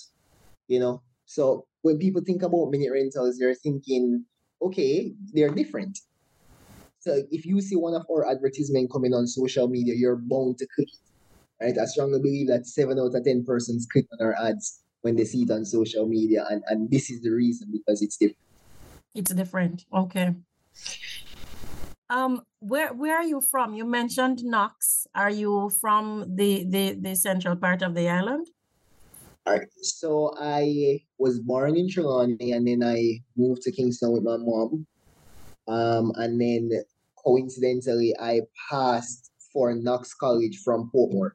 You 0.71 0.79
know? 0.79 1.01
So 1.25 1.65
when 1.81 1.97
people 1.99 2.21
think 2.25 2.43
about 2.43 2.71
minute 2.71 2.91
rentals, 2.93 3.37
they're 3.37 3.55
thinking, 3.55 4.25
okay, 4.61 5.13
they're 5.33 5.53
different. 5.53 5.99
So 6.99 7.23
if 7.29 7.45
you 7.45 7.59
see 7.61 7.75
one 7.75 7.93
of 7.93 8.05
our 8.09 8.29
advertisement 8.29 8.91
coming 8.91 9.13
on 9.13 9.27
social 9.27 9.67
media, 9.67 9.95
you're 9.97 10.15
bound 10.15 10.57
to 10.59 10.67
click 10.73 10.87
it. 10.87 11.65
Right? 11.65 11.77
I 11.77 11.85
strongly 11.85 12.19
believe 12.19 12.47
that 12.47 12.67
seven 12.67 12.99
out 12.99 13.13
of 13.13 13.23
ten 13.25 13.43
persons 13.43 13.87
click 13.91 14.05
on 14.13 14.25
our 14.25 14.35
ads 14.41 14.81
when 15.01 15.15
they 15.15 15.25
see 15.25 15.41
it 15.41 15.51
on 15.51 15.65
social 15.65 16.07
media, 16.07 16.45
and, 16.49 16.63
and 16.67 16.89
this 16.89 17.09
is 17.09 17.21
the 17.21 17.31
reason 17.31 17.69
because 17.71 18.01
it's 18.01 18.17
different. 18.17 18.37
It's 19.13 19.33
different. 19.33 19.85
Okay. 19.91 20.35
Um, 22.09 22.43
where 22.59 22.93
where 22.93 23.15
are 23.17 23.23
you 23.23 23.41
from? 23.41 23.73
You 23.73 23.85
mentioned 23.85 24.43
Knox. 24.43 25.07
Are 25.15 25.31
you 25.31 25.71
from 25.81 26.35
the 26.35 26.65
the 26.69 26.93
the 26.93 27.15
central 27.15 27.55
part 27.55 27.81
of 27.81 27.95
the 27.95 28.07
island? 28.09 28.47
All 29.45 29.53
right. 29.53 29.67
So 29.81 30.33
I 30.39 30.99
was 31.17 31.39
born 31.39 31.75
in 31.75 31.87
Trelawny 31.87 32.55
and 32.55 32.67
then 32.67 32.83
I 32.83 33.19
moved 33.35 33.63
to 33.63 33.71
Kingston 33.71 34.11
with 34.11 34.23
my 34.23 34.37
mom. 34.37 34.85
Um, 35.67 36.11
and 36.15 36.39
then 36.39 36.69
coincidentally, 37.23 38.13
I 38.19 38.41
passed 38.69 39.31
for 39.51 39.73
Knox 39.73 40.13
College 40.13 40.59
from 40.63 40.91
Portmore. 40.93 41.31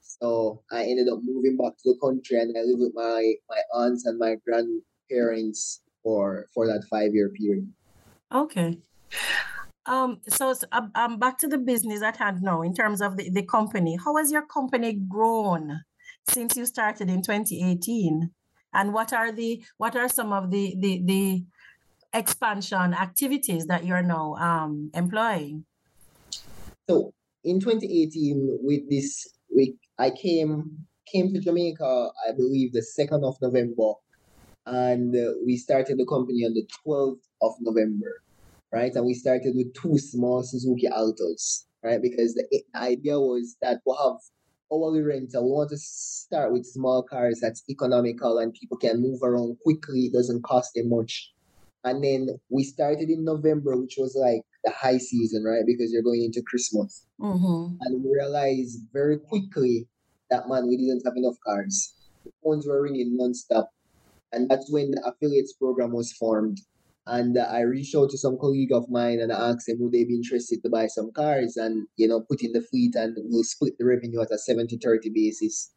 So 0.00 0.62
I 0.72 0.84
ended 0.84 1.08
up 1.08 1.18
moving 1.22 1.58
back 1.58 1.76
to 1.82 1.92
the 1.92 1.98
country 2.02 2.40
and 2.40 2.56
I 2.56 2.62
lived 2.62 2.80
with 2.80 2.92
my, 2.94 3.34
my 3.50 3.60
aunts 3.74 4.06
and 4.06 4.18
my 4.18 4.36
grandparents 4.46 5.82
for 6.02 6.46
for 6.54 6.66
that 6.66 6.84
five 6.88 7.12
year 7.12 7.28
period. 7.30 7.70
Okay. 8.32 8.78
Um, 9.84 10.20
so 10.28 10.50
s- 10.50 10.64
um, 10.72 10.90
um, 10.94 11.18
back 11.18 11.38
to 11.38 11.48
the 11.48 11.58
business 11.58 12.02
at 12.02 12.16
hand 12.16 12.42
now 12.42 12.62
in 12.62 12.74
terms 12.74 13.00
of 13.02 13.16
the, 13.16 13.30
the 13.30 13.42
company. 13.42 13.96
How 14.02 14.16
has 14.16 14.32
your 14.32 14.46
company 14.46 14.94
grown 14.94 15.80
since 16.28 16.56
you 16.56 16.66
started 16.66 17.08
in 17.08 17.22
2018? 17.22 18.30
And 18.72 18.92
what 18.92 19.12
are 19.12 19.32
the 19.32 19.64
what 19.78 19.96
are 19.96 20.08
some 20.08 20.32
of 20.32 20.50
the 20.50 20.74
the, 20.78 21.02
the 21.04 21.44
expansion 22.12 22.94
activities 22.94 23.66
that 23.66 23.84
you're 23.84 24.02
now 24.02 24.34
um 24.34 24.90
employing? 24.94 25.64
So 26.88 27.12
in 27.44 27.60
2018, 27.60 28.58
with 28.62 28.88
this 28.90 29.28
week, 29.54 29.76
I 29.98 30.10
came 30.10 30.86
came 31.10 31.32
to 31.32 31.40
Jamaica, 31.40 32.10
I 32.28 32.32
believe 32.32 32.72
the 32.72 32.82
second 32.82 33.24
of 33.24 33.36
November, 33.40 33.92
and 34.66 35.14
uh, 35.14 35.34
we 35.44 35.56
started 35.56 35.98
the 35.98 36.06
company 36.06 36.44
on 36.44 36.54
the 36.54 36.66
12th 36.84 37.22
of 37.42 37.52
November, 37.60 38.22
right? 38.72 38.92
And 38.94 39.06
we 39.06 39.14
started 39.14 39.54
with 39.54 39.72
two 39.74 39.98
small 39.98 40.42
Suzuki 40.42 40.88
Altos, 40.88 41.66
right? 41.84 42.02
Because 42.02 42.34
the 42.34 42.62
idea 42.74 43.18
was 43.20 43.56
that 43.62 43.80
we'll 43.86 43.96
have 43.96 44.20
hourly 44.72 45.02
rental. 45.02 45.44
We 45.44 45.52
want 45.52 45.70
to 45.70 45.76
start 45.78 46.52
with 46.52 46.66
small 46.66 47.02
cars 47.02 47.40
that's 47.40 47.62
economical 47.68 48.38
and 48.38 48.52
people 48.52 48.76
can 48.76 49.00
move 49.00 49.20
around 49.22 49.58
quickly. 49.62 50.06
It 50.06 50.12
doesn't 50.12 50.42
cost 50.44 50.72
them 50.74 50.88
much. 50.90 51.32
And 51.84 52.02
then 52.02 52.28
we 52.50 52.64
started 52.64 53.10
in 53.10 53.24
November, 53.24 53.76
which 53.76 53.94
was 53.96 54.16
like 54.20 54.42
the 54.64 54.72
high 54.72 54.98
season, 54.98 55.44
right? 55.44 55.62
Because 55.64 55.92
you're 55.92 56.02
going 56.02 56.24
into 56.24 56.42
Christmas 56.42 57.04
Mm-hmm. 57.20 57.76
and 57.80 58.04
we 58.04 58.10
realized 58.12 58.80
very 58.92 59.18
quickly 59.18 59.88
that 60.30 60.48
man 60.48 60.68
we 60.68 60.76
didn't 60.76 61.02
have 61.06 61.16
enough 61.16 61.36
cars. 61.46 61.94
The 62.26 62.32
phones 62.44 62.66
were 62.66 62.82
ringing 62.82 63.16
nonstop, 63.18 63.68
and 64.32 64.50
that's 64.50 64.70
when 64.70 64.90
the 64.90 65.02
affiliates 65.06 65.54
program 65.54 65.92
was 65.92 66.12
formed. 66.12 66.58
And 67.06 67.38
uh, 67.38 67.42
I 67.42 67.60
reached 67.60 67.94
out 67.94 68.10
to 68.10 68.18
some 68.18 68.38
colleague 68.38 68.72
of 68.72 68.90
mine 68.90 69.20
and 69.20 69.32
I 69.32 69.50
asked 69.50 69.66
them 69.66 69.78
would 69.80 69.92
they 69.92 70.04
be 70.04 70.16
interested 70.16 70.62
to 70.62 70.70
buy 70.70 70.88
some 70.88 71.12
cars 71.12 71.56
and 71.56 71.86
you 71.96 72.08
know 72.08 72.20
put 72.20 72.42
in 72.42 72.52
the 72.52 72.62
fleet 72.62 72.94
and 72.96 73.16
we'll 73.16 73.44
split 73.44 73.74
the 73.78 73.84
revenue 73.84 74.20
at 74.20 74.32
a 74.32 74.38
70-30 74.50 75.14
basis. 75.14 75.72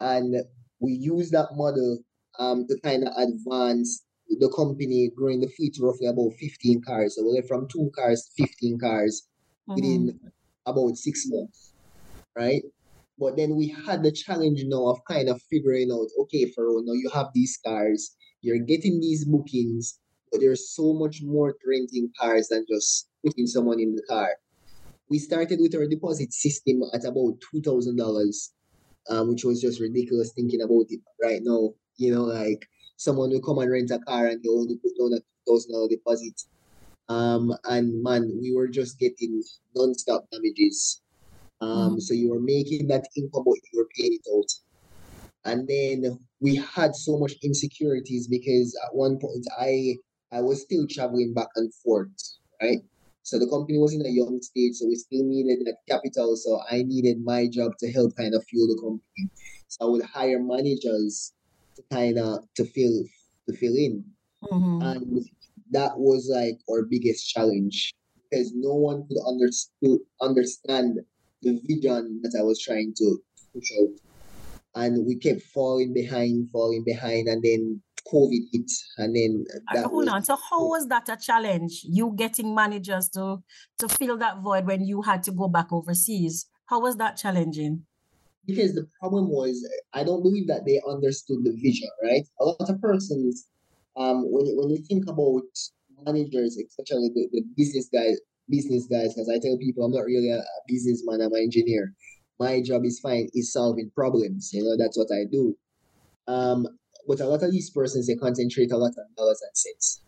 And 0.00 0.36
we 0.78 0.92
use 0.92 1.30
that 1.30 1.48
model 1.52 1.98
um, 2.38 2.66
to 2.68 2.78
kind 2.80 3.06
of 3.06 3.14
advance 3.16 4.04
the 4.28 4.52
company 4.54 5.10
growing 5.16 5.40
the 5.40 5.48
fleet 5.48 5.74
to 5.74 5.84
roughly 5.84 6.06
about 6.06 6.32
15 6.38 6.82
cars. 6.82 7.16
So 7.16 7.24
we 7.24 7.34
went 7.34 7.48
from 7.48 7.66
two 7.68 7.90
cars 7.96 8.30
to 8.36 8.46
15 8.46 8.78
cars 8.78 9.26
Mm-hmm. 9.70 9.74
within 9.76 10.20
about 10.66 10.96
six 10.96 11.24
months, 11.28 11.74
right? 12.36 12.62
But 13.18 13.36
then 13.36 13.56
we 13.56 13.68
had 13.86 14.02
the 14.02 14.10
challenge 14.12 14.62
now 14.64 14.88
of 14.88 15.04
kind 15.06 15.28
of 15.28 15.40
figuring 15.50 15.92
out, 15.92 16.08
okay, 16.22 16.46
Faro, 16.50 16.80
now 16.80 16.94
you 16.94 17.10
have 17.14 17.28
these 17.34 17.58
cars, 17.64 18.16
you're 18.40 18.58
getting 18.58 19.00
these 19.00 19.24
bookings, 19.26 19.99
but 20.30 20.40
there's 20.40 20.74
so 20.74 20.92
much 20.92 21.22
more 21.22 21.52
to 21.52 21.58
renting 21.66 22.10
cars 22.18 22.48
than 22.48 22.64
just 22.68 23.08
putting 23.24 23.46
someone 23.46 23.80
in 23.80 23.94
the 23.94 24.02
car. 24.08 24.30
We 25.08 25.18
started 25.18 25.60
with 25.60 25.74
our 25.74 25.86
deposit 25.86 26.32
system 26.32 26.82
at 26.94 27.04
about 27.04 27.34
two 27.50 27.60
thousand 27.62 27.96
dollars, 27.96 28.52
um, 29.08 29.28
which 29.28 29.44
was 29.44 29.60
just 29.60 29.80
ridiculous 29.80 30.32
thinking 30.32 30.62
about 30.62 30.86
it 30.88 31.00
right 31.22 31.40
now. 31.42 31.74
You 31.96 32.14
know, 32.14 32.22
like 32.22 32.66
someone 32.96 33.30
will 33.30 33.42
come 33.42 33.58
and 33.58 33.70
rent 33.70 33.90
a 33.90 33.98
car 33.98 34.26
and 34.26 34.42
they 34.42 34.48
only 34.48 34.76
put 34.76 34.92
down 34.98 35.12
a 35.12 35.18
two 35.18 35.44
thousand 35.46 35.72
dollar 35.72 35.88
deposit. 35.88 36.40
Um, 37.08 37.52
and 37.64 38.02
man, 38.04 38.38
we 38.40 38.54
were 38.54 38.68
just 38.68 38.98
getting 39.00 39.42
non-stop 39.74 40.26
damages. 40.30 41.02
Um, 41.60 42.00
so 42.00 42.14
you 42.14 42.30
were 42.30 42.40
making 42.40 42.86
that 42.86 43.06
income, 43.16 43.42
but 43.44 43.56
you 43.72 43.80
were 43.80 43.88
paying 43.96 44.14
it 44.14 44.26
out. 44.32 44.50
And 45.44 45.66
then 45.66 46.18
we 46.40 46.56
had 46.56 46.94
so 46.94 47.18
much 47.18 47.32
insecurities 47.42 48.28
because 48.28 48.78
at 48.86 48.94
one 48.94 49.18
point 49.18 49.44
I 49.58 49.96
I 50.32 50.40
was 50.40 50.62
still 50.62 50.86
traveling 50.88 51.34
back 51.34 51.48
and 51.56 51.72
forth, 51.74 52.10
right? 52.62 52.78
So 53.22 53.38
the 53.38 53.48
company 53.48 53.78
was 53.78 53.94
in 53.94 54.04
a 54.04 54.08
young 54.08 54.40
stage, 54.42 54.74
so 54.76 54.86
we 54.86 54.96
still 54.96 55.24
needed 55.24 55.66
that 55.66 55.78
capital. 55.88 56.36
So 56.36 56.60
I 56.70 56.82
needed 56.82 57.22
my 57.22 57.48
job 57.48 57.72
to 57.80 57.92
help 57.92 58.16
kind 58.16 58.34
of 58.34 58.44
fuel 58.44 58.66
the 58.68 58.80
company. 58.80 59.30
So 59.68 59.86
I 59.86 59.90
would 59.90 60.02
hire 60.02 60.42
managers 60.42 61.32
to 61.76 61.82
kind 61.92 62.18
of 62.18 62.44
to 62.56 62.64
fill 62.64 63.04
to 63.48 63.56
fill 63.56 63.76
in 63.76 64.04
Mm-hmm. 64.44 64.82
and 64.82 65.26
that 65.70 65.98
was 65.98 66.30
like 66.32 66.58
our 66.70 66.84
biggest 66.84 67.28
challenge 67.28 67.92
because 68.30 68.52
no 68.54 68.74
one 68.74 69.06
could 69.06 69.18
understood 69.26 70.00
understand 70.20 70.98
the 71.42 71.60
vision 71.64 72.20
that 72.22 72.36
I 72.38 72.42
was 72.42 72.60
trying 72.60 72.94
to 72.98 73.18
push 73.54 73.70
out. 73.80 73.88
And 74.74 75.06
we 75.06 75.16
kept 75.16 75.42
falling 75.42 75.92
behind, 75.92 76.50
falling 76.50 76.84
behind, 76.84 77.28
and 77.28 77.42
then 77.42 77.82
COVID 78.12 78.42
hit, 78.52 78.70
and 78.98 79.14
then 79.14 79.44
that 79.72 79.86
hold 79.86 80.04
was, 80.04 80.08
on. 80.08 80.24
So 80.24 80.36
how 80.36 80.68
was 80.68 80.88
that 80.88 81.08
a 81.08 81.16
challenge? 81.16 81.82
You 81.84 82.14
getting 82.16 82.54
managers 82.54 83.08
to 83.10 83.38
to 83.78 83.88
fill 83.88 84.18
that 84.18 84.40
void 84.40 84.66
when 84.66 84.84
you 84.84 85.02
had 85.02 85.22
to 85.24 85.32
go 85.32 85.48
back 85.48 85.72
overseas? 85.72 86.46
How 86.66 86.80
was 86.80 86.96
that 86.96 87.16
challenging? 87.16 87.84
Because 88.46 88.74
the 88.74 88.86
problem 88.98 89.28
was, 89.28 89.68
I 89.92 90.02
don't 90.02 90.22
believe 90.22 90.48
that 90.48 90.64
they 90.66 90.80
understood 90.88 91.44
the 91.44 91.52
vision. 91.52 91.88
Right, 92.02 92.26
a 92.40 92.44
lot 92.44 92.68
of 92.68 92.80
persons, 92.80 93.46
um, 93.96 94.22
when 94.30 94.46
when 94.56 94.70
you 94.70 94.82
think 94.88 95.08
about 95.08 95.42
managers, 96.04 96.56
especially 96.56 97.10
the, 97.14 97.28
the 97.32 97.42
business 97.56 97.88
guys, 97.92 98.18
business 98.48 98.86
guys, 98.86 99.14
because 99.14 99.28
I 99.28 99.38
tell 99.38 99.58
people 99.58 99.84
I'm 99.84 99.92
not 99.92 100.04
really 100.04 100.30
a, 100.30 100.38
a 100.38 100.60
businessman. 100.66 101.20
I'm 101.20 101.32
an 101.32 101.42
engineer. 101.42 101.94
My 102.38 102.62
job 102.62 102.84
is 102.84 102.98
fine 103.00 103.28
is 103.34 103.52
solving 103.52 103.90
problems. 103.94 104.50
You 104.52 104.64
know, 104.64 104.76
that's 104.76 104.96
what 104.96 105.08
I 105.12 105.24
do. 105.30 105.56
Um, 106.26 106.66
but 107.10 107.18
a 107.18 107.26
lot 107.26 107.42
of 107.42 107.50
these 107.50 107.70
persons 107.70 108.06
they 108.06 108.14
concentrate 108.14 108.70
a 108.70 108.76
lot 108.76 108.92
on 108.96 109.04
dollars 109.16 109.42
and 109.42 109.50
cents, 109.52 110.00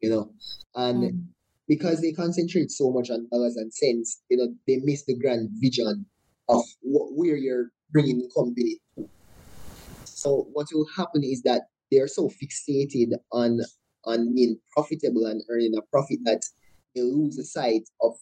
you 0.00 0.10
know, 0.10 0.32
and 0.74 1.02
mm. 1.04 1.24
because 1.68 2.00
they 2.00 2.10
concentrate 2.10 2.72
so 2.72 2.90
much 2.90 3.08
on 3.08 3.28
dollars 3.30 3.54
and 3.54 3.72
cents, 3.72 4.20
you 4.28 4.36
know, 4.36 4.48
they 4.66 4.80
miss 4.82 5.04
the 5.04 5.16
grand 5.16 5.48
vision 5.60 6.04
of 6.48 6.64
what, 6.82 7.12
where 7.12 7.36
you're 7.36 7.66
bringing 7.92 8.18
the 8.18 8.28
company. 8.36 8.80
So 10.06 10.48
what 10.52 10.66
will 10.72 10.88
happen 10.96 11.22
is 11.22 11.42
that 11.42 11.68
they 11.92 11.98
are 11.98 12.08
so 12.08 12.28
fixated 12.28 13.12
on 13.30 13.60
on 14.04 14.34
being 14.34 14.58
profitable 14.72 15.26
and 15.26 15.40
earning 15.48 15.74
a 15.78 15.82
profit 15.92 16.18
that 16.24 16.42
they 16.96 17.02
lose 17.02 17.36
the 17.36 17.44
sight 17.44 17.88
of 18.02 18.14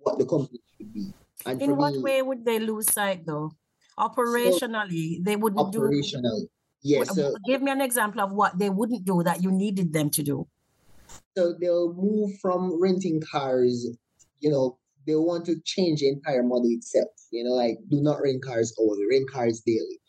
what 0.00 0.18
the 0.18 0.26
company 0.26 0.58
should 0.76 0.92
be. 0.92 1.12
And 1.46 1.62
in 1.62 1.76
what 1.76 1.92
me, 1.92 2.00
way 2.00 2.22
would 2.22 2.44
they 2.44 2.58
lose 2.58 2.90
sight 2.90 3.24
though? 3.24 3.52
Operationally, 3.96 5.18
so, 5.18 5.22
they 5.22 5.36
wouldn't 5.36 5.74
operationally, 5.74 6.22
do 6.22 6.48
Yes. 6.82 7.14
So, 7.14 7.34
Give 7.46 7.62
me 7.62 7.70
an 7.70 7.80
example 7.80 8.20
of 8.20 8.32
what 8.32 8.58
they 8.58 8.70
wouldn't 8.70 9.04
do 9.04 9.22
that 9.22 9.42
you 9.42 9.50
needed 9.50 9.92
them 9.92 10.10
to 10.10 10.22
do. 10.22 10.46
So 11.36 11.54
they'll 11.60 11.92
move 11.92 12.38
from 12.40 12.80
renting 12.80 13.20
cars, 13.30 13.86
you 14.40 14.50
know, 14.50 14.78
they 15.06 15.14
want 15.14 15.44
to 15.46 15.56
change 15.64 16.00
the 16.00 16.08
entire 16.08 16.42
model 16.42 16.68
itself. 16.70 17.08
You 17.30 17.44
know, 17.44 17.50
like 17.50 17.78
do 17.88 18.00
not 18.00 18.20
rent 18.22 18.42
cars 18.42 18.74
hourly, 18.80 19.04
rent 19.10 19.30
cars 19.30 19.60
daily. 19.64 20.00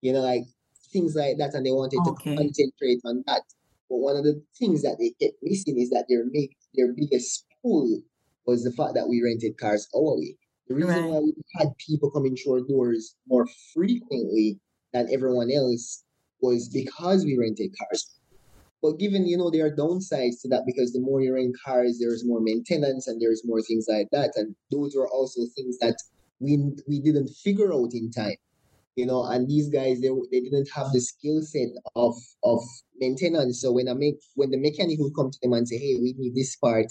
You 0.00 0.12
know, 0.12 0.20
like 0.20 0.44
things 0.92 1.14
like 1.14 1.38
that, 1.38 1.54
and 1.54 1.64
they 1.64 1.70
wanted 1.70 2.00
okay. 2.06 2.30
to 2.30 2.36
concentrate 2.36 3.00
on 3.04 3.22
that. 3.26 3.42
But 3.88 3.96
one 3.96 4.16
of 4.16 4.24
the 4.24 4.42
things 4.58 4.82
that 4.82 4.96
they 4.98 5.14
kept 5.20 5.38
missing 5.42 5.78
is 5.78 5.90
that 5.90 6.06
their 6.08 6.24
make 6.30 6.56
their 6.74 6.92
biggest 6.92 7.44
pull 7.62 8.00
was 8.46 8.64
the 8.64 8.72
fact 8.72 8.94
that 8.94 9.08
we 9.08 9.22
rented 9.22 9.58
cars 9.58 9.88
hourly. 9.94 10.36
The 10.68 10.74
reason 10.74 10.90
right. 10.90 11.04
why 11.04 11.18
we 11.18 11.34
had 11.56 11.76
people 11.78 12.10
coming 12.10 12.36
through 12.36 12.54
our 12.54 12.60
doors 12.60 13.16
more 13.26 13.46
frequently 13.74 14.60
than 14.92 15.12
everyone 15.12 15.50
else 15.50 16.04
was 16.42 16.68
because 16.68 17.24
we 17.24 17.36
rented 17.38 17.74
cars. 17.78 18.10
But 18.82 18.98
given, 18.98 19.26
you 19.26 19.36
know, 19.36 19.50
there 19.50 19.66
are 19.66 19.76
downsides 19.76 20.40
to 20.42 20.48
that 20.48 20.64
because 20.66 20.92
the 20.92 21.00
more 21.00 21.20
you 21.20 21.34
rent 21.34 21.54
cars, 21.64 21.98
there's 22.00 22.24
more 22.24 22.40
maintenance 22.40 23.06
and 23.06 23.20
there's 23.20 23.42
more 23.44 23.60
things 23.60 23.86
like 23.88 24.08
that. 24.12 24.32
And 24.36 24.56
those 24.70 24.94
were 24.96 25.08
also 25.08 25.42
things 25.54 25.76
that 25.78 25.96
we 26.40 26.72
we 26.88 27.00
didn't 27.00 27.28
figure 27.44 27.74
out 27.74 27.92
in 27.92 28.10
time. 28.10 28.36
You 28.96 29.06
know, 29.06 29.24
and 29.24 29.46
these 29.48 29.68
guys 29.68 30.00
they, 30.00 30.08
they 30.30 30.40
didn't 30.40 30.68
have 30.74 30.92
the 30.92 31.00
skill 31.00 31.42
set 31.42 31.68
of 31.94 32.14
of 32.42 32.60
maintenance. 32.98 33.60
So 33.60 33.72
when 33.72 33.88
I 33.88 33.94
make 33.94 34.16
when 34.34 34.50
the 34.50 34.58
mechanic 34.58 34.98
would 34.98 35.14
come 35.14 35.30
to 35.30 35.38
them 35.42 35.52
and 35.52 35.68
say, 35.68 35.76
Hey, 35.76 35.96
we 36.00 36.14
need 36.16 36.34
this 36.34 36.56
part, 36.56 36.86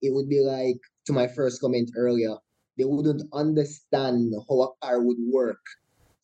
it 0.00 0.14
would 0.14 0.28
be 0.28 0.40
like 0.40 0.80
to 1.06 1.12
my 1.12 1.28
first 1.28 1.60
comment 1.60 1.90
earlier, 1.96 2.36
they 2.78 2.84
wouldn't 2.84 3.22
understand 3.32 4.32
how 4.48 4.62
a 4.62 4.68
car 4.82 5.02
would 5.02 5.18
work. 5.32 5.64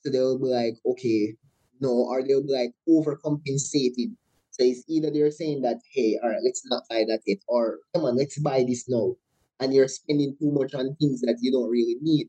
So 0.03 0.11
they 0.11 0.21
would 0.21 0.41
be 0.41 0.49
like, 0.49 0.75
okay, 0.87 1.37
no, 1.81 1.91
or 1.91 2.23
they'll 2.23 2.43
be 2.43 2.53
like 2.53 2.73
overcompensated. 2.89 4.15
So 4.51 4.65
it's 4.65 4.85
either 4.89 5.11
they're 5.11 5.31
saying 5.31 5.63
that, 5.63 5.81
hey, 5.93 6.19
all 6.23 6.31
right, 6.31 6.43
let's 6.45 6.63
not 6.67 6.83
buy 6.91 7.05
that 7.09 7.21
yet, 7.27 7.39
or 7.49 7.79
come 7.95 8.05
on, 8.05 8.17
let's 8.17 8.39
buy 8.39 8.65
this 8.67 8.89
now. 8.89 9.15
And 9.61 9.73
you're 9.73 9.89
spending 9.89 10.37
too 10.41 10.51
much 10.53 10.75
on 10.75 10.97
things 10.97 11.21
that 11.21 11.39
you 11.41 11.53
don't 11.53 11.71
really 11.71 11.97
need. 12.01 12.29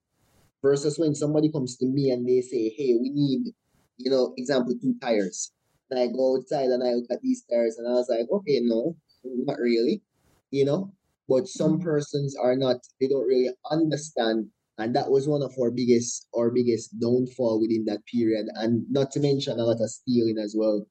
Versus 0.61 0.99
when 0.99 1.15
somebody 1.15 1.51
comes 1.51 1.75
to 1.77 1.87
me 1.87 2.11
and 2.11 2.27
they 2.27 2.41
say, 2.41 2.69
hey, 2.77 2.95
we 3.01 3.09
need, 3.09 3.53
you 3.97 4.11
know, 4.11 4.33
example, 4.37 4.75
two 4.79 4.93
tires. 5.01 5.51
And 5.89 5.99
I 5.99 6.07
go 6.07 6.37
outside 6.37 6.69
and 6.69 6.83
I 6.83 6.93
look 6.93 7.09
at 7.09 7.21
these 7.21 7.43
tires 7.49 7.77
and 7.77 7.87
I 7.87 7.91
was 7.91 8.07
like, 8.09 8.27
okay, 8.31 8.59
no, 8.61 8.95
not 9.23 9.57
really, 9.57 10.03
you 10.51 10.65
know. 10.65 10.93
But 11.27 11.47
some 11.47 11.73
mm-hmm. 11.73 11.83
persons 11.83 12.35
are 12.35 12.55
not, 12.55 12.77
they 12.99 13.07
don't 13.07 13.27
really 13.27 13.49
understand 13.71 14.47
and 14.81 14.95
that 14.95 15.09
was 15.09 15.27
one 15.27 15.43
of 15.43 15.53
our 15.61 15.69
biggest 15.69 16.27
our 16.35 16.49
biggest 16.49 16.99
downfall 16.99 17.61
within 17.61 17.85
that 17.85 18.05
period. 18.05 18.47
And 18.55 18.83
not 18.89 19.11
to 19.11 19.19
mention 19.19 19.59
a 19.59 19.63
lot 19.63 19.79
of 19.79 19.89
stealing 19.89 20.37
as 20.37 20.55
well. 20.57 20.85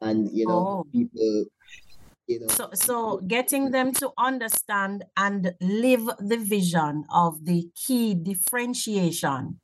And 0.00 0.28
you 0.32 0.46
know 0.46 0.84
oh. 0.84 0.86
people 0.92 1.44
you 2.26 2.40
know. 2.40 2.48
So 2.48 2.70
so 2.74 3.18
getting 3.26 3.70
them 3.70 3.92
to 3.94 4.10
understand 4.18 5.04
and 5.16 5.54
live 5.60 6.08
the 6.18 6.38
vision 6.38 7.04
of 7.14 7.44
the 7.44 7.68
key 7.74 8.14
differentiation 8.14 9.60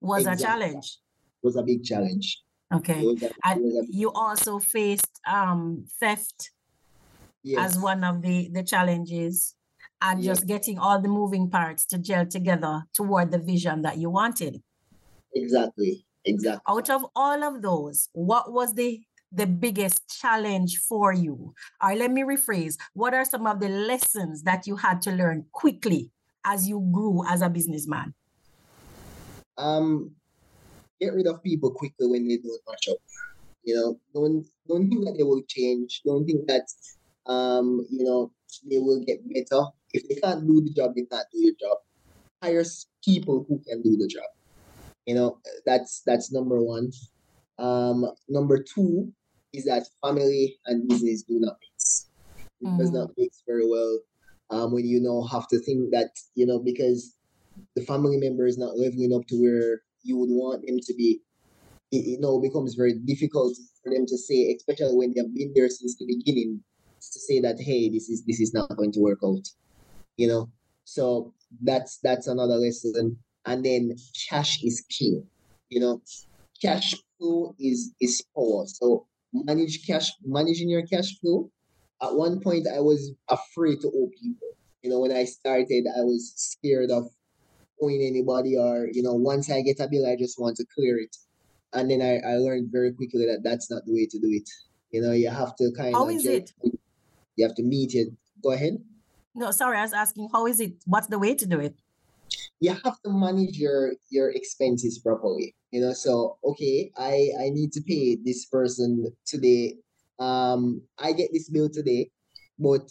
was 0.00 0.26
exactly. 0.26 0.44
a 0.44 0.48
challenge. 0.48 0.98
Was 1.42 1.56
a 1.56 1.62
big 1.62 1.84
challenge. 1.84 2.40
Okay. 2.72 3.00
A, 3.22 3.30
and 3.44 3.86
you 3.88 4.10
also 4.10 4.58
faced 4.58 5.20
um 5.26 5.84
theft 6.00 6.50
yes. 7.44 7.76
as 7.76 7.78
one 7.78 8.02
of 8.02 8.22
the 8.22 8.50
the 8.52 8.64
challenges 8.64 9.54
and 10.02 10.22
yeah. 10.22 10.32
just 10.32 10.46
getting 10.46 10.78
all 10.78 11.00
the 11.00 11.08
moving 11.08 11.50
parts 11.50 11.84
to 11.86 11.98
gel 11.98 12.26
together 12.26 12.84
toward 12.92 13.30
the 13.30 13.38
vision 13.38 13.82
that 13.82 13.98
you 13.98 14.10
wanted. 14.10 14.62
Exactly. 15.34 16.04
Exactly. 16.24 16.62
Out 16.68 16.90
of 16.90 17.06
all 17.14 17.42
of 17.42 17.62
those, 17.62 18.08
what 18.12 18.52
was 18.52 18.74
the 18.74 19.00
the 19.32 19.46
biggest 19.46 20.20
challenge 20.20 20.78
for 20.78 21.12
you? 21.12 21.54
Or 21.82 21.94
let 21.96 22.12
me 22.12 22.22
rephrase, 22.22 22.76
what 22.92 23.14
are 23.14 23.24
some 23.24 23.48
of 23.48 23.58
the 23.58 23.68
lessons 23.68 24.44
that 24.44 24.64
you 24.64 24.76
had 24.76 25.02
to 25.02 25.10
learn 25.10 25.44
quickly 25.50 26.12
as 26.44 26.68
you 26.68 26.88
grew 26.92 27.26
as 27.28 27.42
a 27.42 27.48
businessman? 27.48 28.14
Um 29.58 30.12
get 31.00 31.12
rid 31.12 31.26
of 31.26 31.42
people 31.42 31.70
quickly 31.70 32.06
when 32.06 32.28
they 32.28 32.36
don't 32.36 32.60
match 32.68 32.88
up. 32.90 32.98
You 33.64 33.74
know, 33.74 34.00
don't 34.14 34.46
don't 34.68 34.88
think 34.88 35.04
that 35.04 35.16
they 35.16 35.24
will 35.24 35.42
change. 35.48 36.02
Don't 36.04 36.24
think 36.24 36.46
that 36.46 36.66
um, 37.26 37.86
you 37.90 38.04
know, 38.04 38.30
they 38.70 38.78
will 38.78 39.02
get 39.04 39.20
better 39.32 39.64
if 39.94 40.08
they 40.08 40.16
can't 40.16 40.46
do 40.46 40.60
the 40.60 40.72
job, 40.74 40.92
they 40.94 41.06
can't 41.10 41.26
do 41.32 41.40
the 41.40 41.54
job. 41.58 41.78
Hire 42.42 42.64
people 43.02 43.46
who 43.48 43.62
can 43.66 43.80
do 43.80 43.96
the 43.96 44.08
job. 44.08 44.28
You 45.06 45.14
know, 45.14 45.38
that's 45.64 46.02
that's 46.04 46.32
number 46.32 46.62
one. 46.62 46.90
Um, 47.58 48.04
number 48.28 48.62
two 48.62 49.12
is 49.52 49.64
that 49.64 49.86
family 50.04 50.58
and 50.66 50.88
business 50.88 51.22
do 51.22 51.38
not 51.38 51.56
mix. 51.62 52.08
It 52.60 52.66
mm. 52.66 52.78
does 52.78 52.90
not 52.90 53.10
mix 53.16 53.42
very 53.46 53.66
well. 53.66 53.98
Um, 54.50 54.72
when 54.72 54.84
you 54.84 55.00
know 55.00 55.24
have 55.26 55.48
to 55.48 55.58
think 55.60 55.90
that 55.92 56.10
you 56.34 56.44
know 56.44 56.58
because 56.58 57.16
the 57.76 57.82
family 57.82 58.16
member 58.16 58.46
is 58.46 58.58
not 58.58 58.74
living 58.74 59.12
up 59.14 59.26
to 59.28 59.36
where 59.40 59.82
you 60.02 60.18
would 60.18 60.30
want 60.30 60.66
them 60.66 60.78
to 60.82 60.94
be, 60.94 61.20
it, 61.92 62.04
you 62.04 62.20
know 62.20 62.40
becomes 62.40 62.74
very 62.74 62.94
difficult 63.04 63.56
for 63.82 63.92
them 63.92 64.06
to 64.06 64.18
say, 64.18 64.54
especially 64.56 64.96
when 64.96 65.14
they 65.14 65.20
have 65.20 65.34
been 65.34 65.52
there 65.54 65.68
since 65.68 65.96
the 65.96 66.06
beginning, 66.06 66.60
to 67.00 67.20
say 67.20 67.40
that 67.40 67.60
hey, 67.60 67.88
this 67.88 68.08
is 68.08 68.24
this 68.26 68.40
is 68.40 68.52
not 68.52 68.76
going 68.76 68.92
to 68.92 69.00
work 69.00 69.20
out 69.24 69.46
you 70.16 70.28
know. 70.28 70.50
So 70.84 71.32
that's 71.62 71.98
that's 72.02 72.26
another 72.26 72.56
lesson. 72.56 73.18
And 73.46 73.64
then 73.64 73.96
cash 74.28 74.62
is 74.62 74.84
king, 74.90 75.26
you 75.68 75.80
know. 75.80 76.02
Cash 76.62 76.94
flow 77.18 77.54
is 77.58 77.92
is 78.00 78.22
power. 78.34 78.64
So 78.66 79.06
manage 79.32 79.86
cash, 79.86 80.10
managing 80.24 80.68
your 80.68 80.86
cash 80.86 81.18
flow. 81.20 81.50
At 82.02 82.14
one 82.14 82.40
point, 82.40 82.66
I 82.68 82.80
was 82.80 83.12
afraid 83.28 83.80
to 83.80 83.88
owe 83.88 84.10
people. 84.20 84.48
You 84.82 84.90
know, 84.90 85.00
when 85.00 85.12
I 85.12 85.24
started, 85.24 85.86
I 85.86 86.02
was 86.02 86.32
scared 86.36 86.90
of 86.90 87.08
owing 87.82 88.02
anybody, 88.02 88.56
or 88.56 88.88
you 88.92 89.02
know, 89.02 89.14
once 89.14 89.50
I 89.50 89.62
get 89.62 89.80
a 89.80 89.88
bill, 89.88 90.06
I 90.06 90.16
just 90.16 90.38
want 90.38 90.56
to 90.56 90.66
clear 90.74 90.98
it. 90.98 91.16
And 91.72 91.90
then 91.90 92.02
I, 92.02 92.18
I 92.18 92.36
learned 92.36 92.68
very 92.70 92.92
quickly 92.92 93.26
that 93.26 93.42
that's 93.42 93.70
not 93.70 93.84
the 93.84 93.92
way 93.92 94.06
to 94.06 94.18
do 94.18 94.28
it. 94.30 94.48
You 94.90 95.02
know, 95.02 95.12
you 95.12 95.28
have 95.28 95.56
to 95.56 95.72
kind 95.76 95.94
How 95.94 96.02
of. 96.02 96.10
How 96.10 96.16
is 96.16 96.26
it? 96.26 96.52
You 97.36 97.44
have 97.44 97.56
to 97.56 97.64
meet 97.64 97.94
it. 97.94 98.08
Go 98.42 98.52
ahead. 98.52 98.78
No, 99.34 99.50
sorry, 99.50 99.78
I 99.78 99.82
was 99.82 99.92
asking 99.92 100.28
how 100.32 100.46
is 100.46 100.60
it? 100.60 100.74
What's 100.86 101.08
the 101.08 101.18
way 101.18 101.34
to 101.34 101.46
do 101.46 101.58
it? 101.58 101.74
You 102.60 102.70
have 102.70 103.02
to 103.02 103.10
manage 103.10 103.58
your 103.58 103.94
your 104.10 104.30
expenses 104.30 104.98
properly. 105.00 105.54
You 105.72 105.80
know, 105.80 105.92
so 105.92 106.38
okay, 106.44 106.92
I 106.96 107.30
I 107.40 107.50
need 107.50 107.72
to 107.72 107.82
pay 107.82 108.16
this 108.16 108.46
person 108.46 109.12
today. 109.26 109.74
Um, 110.20 110.82
I 110.98 111.12
get 111.12 111.30
this 111.32 111.50
bill 111.50 111.68
today, 111.68 112.10
but 112.58 112.88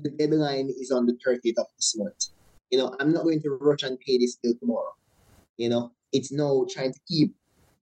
the 0.00 0.10
deadline 0.10 0.68
is 0.80 0.90
on 0.90 1.06
the 1.06 1.16
30th 1.24 1.58
of 1.58 1.66
this 1.76 1.96
month. 1.96 2.26
You 2.70 2.78
know, 2.78 2.96
I'm 2.98 3.12
not 3.12 3.22
going 3.22 3.40
to 3.42 3.50
rush 3.50 3.84
and 3.84 3.98
pay 4.00 4.18
this 4.18 4.36
bill 4.42 4.54
tomorrow. 4.58 4.94
You 5.56 5.68
know, 5.68 5.92
it's 6.12 6.32
now 6.32 6.66
trying 6.68 6.92
to 6.92 7.00
keep 7.06 7.34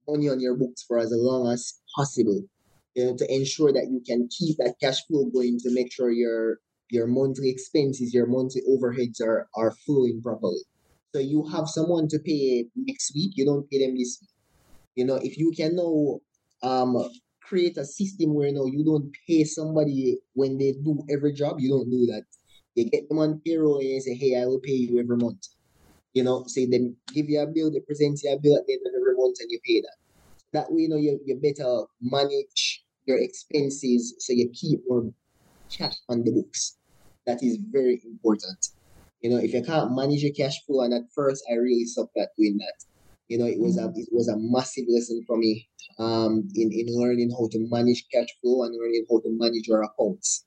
money 0.06 0.28
on 0.28 0.40
your 0.40 0.54
books 0.54 0.84
for 0.86 0.98
as 0.98 1.12
long 1.12 1.50
as 1.50 1.80
possible. 1.96 2.42
You 2.94 3.06
know, 3.06 3.16
to 3.16 3.34
ensure 3.34 3.72
that 3.72 3.88
you 3.90 4.02
can 4.06 4.28
keep 4.28 4.58
that 4.58 4.74
cash 4.82 5.04
flow 5.06 5.24
going 5.24 5.58
to 5.60 5.72
make 5.72 5.92
sure 5.92 6.10
you're 6.10 6.58
your 6.90 7.06
monthly 7.06 7.50
expenses, 7.50 8.14
your 8.14 8.26
monthly 8.26 8.62
overheads 8.68 9.20
are 9.20 9.48
are 9.56 9.72
flowing 9.86 10.20
properly. 10.22 10.62
So 11.14 11.20
you 11.20 11.44
have 11.52 11.68
someone 11.68 12.08
to 12.08 12.18
pay 12.18 12.66
next 12.76 13.14
week, 13.14 13.32
you 13.36 13.44
don't 13.44 13.68
pay 13.70 13.86
them 13.86 13.96
this 13.96 14.18
week. 14.20 14.30
You 14.96 15.04
know, 15.06 15.16
if 15.16 15.38
you 15.38 15.52
can 15.56 15.76
now 15.76 16.20
um 16.62 16.96
create 17.42 17.76
a 17.78 17.84
system 17.84 18.34
where 18.34 18.52
now 18.52 18.66
you 18.66 18.84
don't 18.84 19.12
pay 19.28 19.44
somebody 19.44 20.18
when 20.34 20.58
they 20.58 20.72
do 20.72 20.98
every 21.10 21.32
job, 21.32 21.60
you 21.60 21.70
don't 21.70 21.90
do 21.90 22.06
that. 22.06 22.24
You 22.74 22.90
get 22.90 23.08
them 23.08 23.18
on 23.18 23.40
payroll 23.44 23.78
and 23.78 24.02
say, 24.02 24.14
Hey, 24.14 24.40
I 24.40 24.46
will 24.46 24.60
pay 24.60 24.72
you 24.72 24.98
every 25.00 25.16
month. 25.16 25.46
You 26.14 26.24
know, 26.24 26.44
say 26.46 26.66
then 26.66 26.96
give 27.14 27.28
you 27.28 27.40
a 27.40 27.46
bill, 27.46 27.70
they 27.70 27.80
present 27.80 28.20
you 28.22 28.32
a 28.32 28.38
bill 28.40 28.56
at 28.56 28.66
the 28.66 28.74
end 28.74 28.86
of 28.86 28.94
every 29.00 29.14
month 29.16 29.36
and 29.40 29.50
you 29.50 29.60
pay 29.64 29.80
that. 29.82 29.96
That 30.52 30.72
way, 30.72 30.82
you 30.82 30.88
know, 30.88 30.96
you, 30.96 31.20
you 31.24 31.36
better 31.36 31.84
manage 32.00 32.84
your 33.06 33.18
expenses 33.18 34.14
so 34.18 34.32
you 34.32 34.50
keep 34.50 34.80
more 34.88 35.12
cash 35.70 35.94
on 36.08 36.24
the 36.24 36.32
books. 36.32 36.76
That 37.26 37.42
is 37.42 37.58
very 37.70 38.00
important. 38.04 38.68
You 39.20 39.30
know, 39.30 39.38
if 39.38 39.52
you 39.52 39.62
can't 39.62 39.94
manage 39.94 40.22
your 40.22 40.32
cash 40.32 40.64
flow, 40.64 40.82
and 40.82 40.94
at 40.94 41.02
first 41.14 41.44
I 41.50 41.54
really 41.54 41.84
sucked 41.84 42.16
at 42.16 42.30
doing 42.36 42.58
that. 42.58 42.84
You 43.28 43.38
know, 43.38 43.46
it 43.46 43.58
was 43.58 43.78
a 43.78 43.92
it 43.96 44.08
was 44.12 44.28
a 44.28 44.36
massive 44.36 44.84
lesson 44.88 45.24
for 45.26 45.36
me 45.36 45.68
um 45.98 46.48
in, 46.54 46.70
in 46.72 46.86
learning 46.88 47.30
how 47.30 47.48
to 47.50 47.58
manage 47.70 48.04
cash 48.12 48.28
flow 48.40 48.64
and 48.64 48.76
learning 48.78 49.06
how 49.10 49.18
to 49.20 49.30
manage 49.30 49.66
your 49.66 49.82
accounts. 49.82 50.44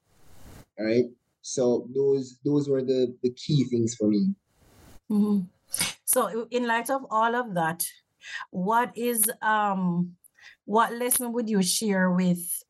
All 0.77 0.85
right. 0.85 1.05
So 1.41 1.87
those 1.93 2.39
those 2.45 2.69
were 2.69 2.81
the 2.81 3.15
the 3.23 3.31
key 3.31 3.65
things 3.65 3.95
for 3.95 4.07
me. 4.07 4.35
Mm-hmm. 5.11 5.45
So 6.05 6.47
in 6.51 6.67
light 6.67 6.89
of 6.89 7.05
all 7.09 7.35
of 7.35 7.53
that, 7.55 7.85
what 8.51 8.91
is 8.95 9.29
um 9.41 10.15
what 10.65 10.93
lesson 10.93 11.33
would 11.33 11.49
you 11.49 11.61
share 11.61 12.11
with 12.11 12.63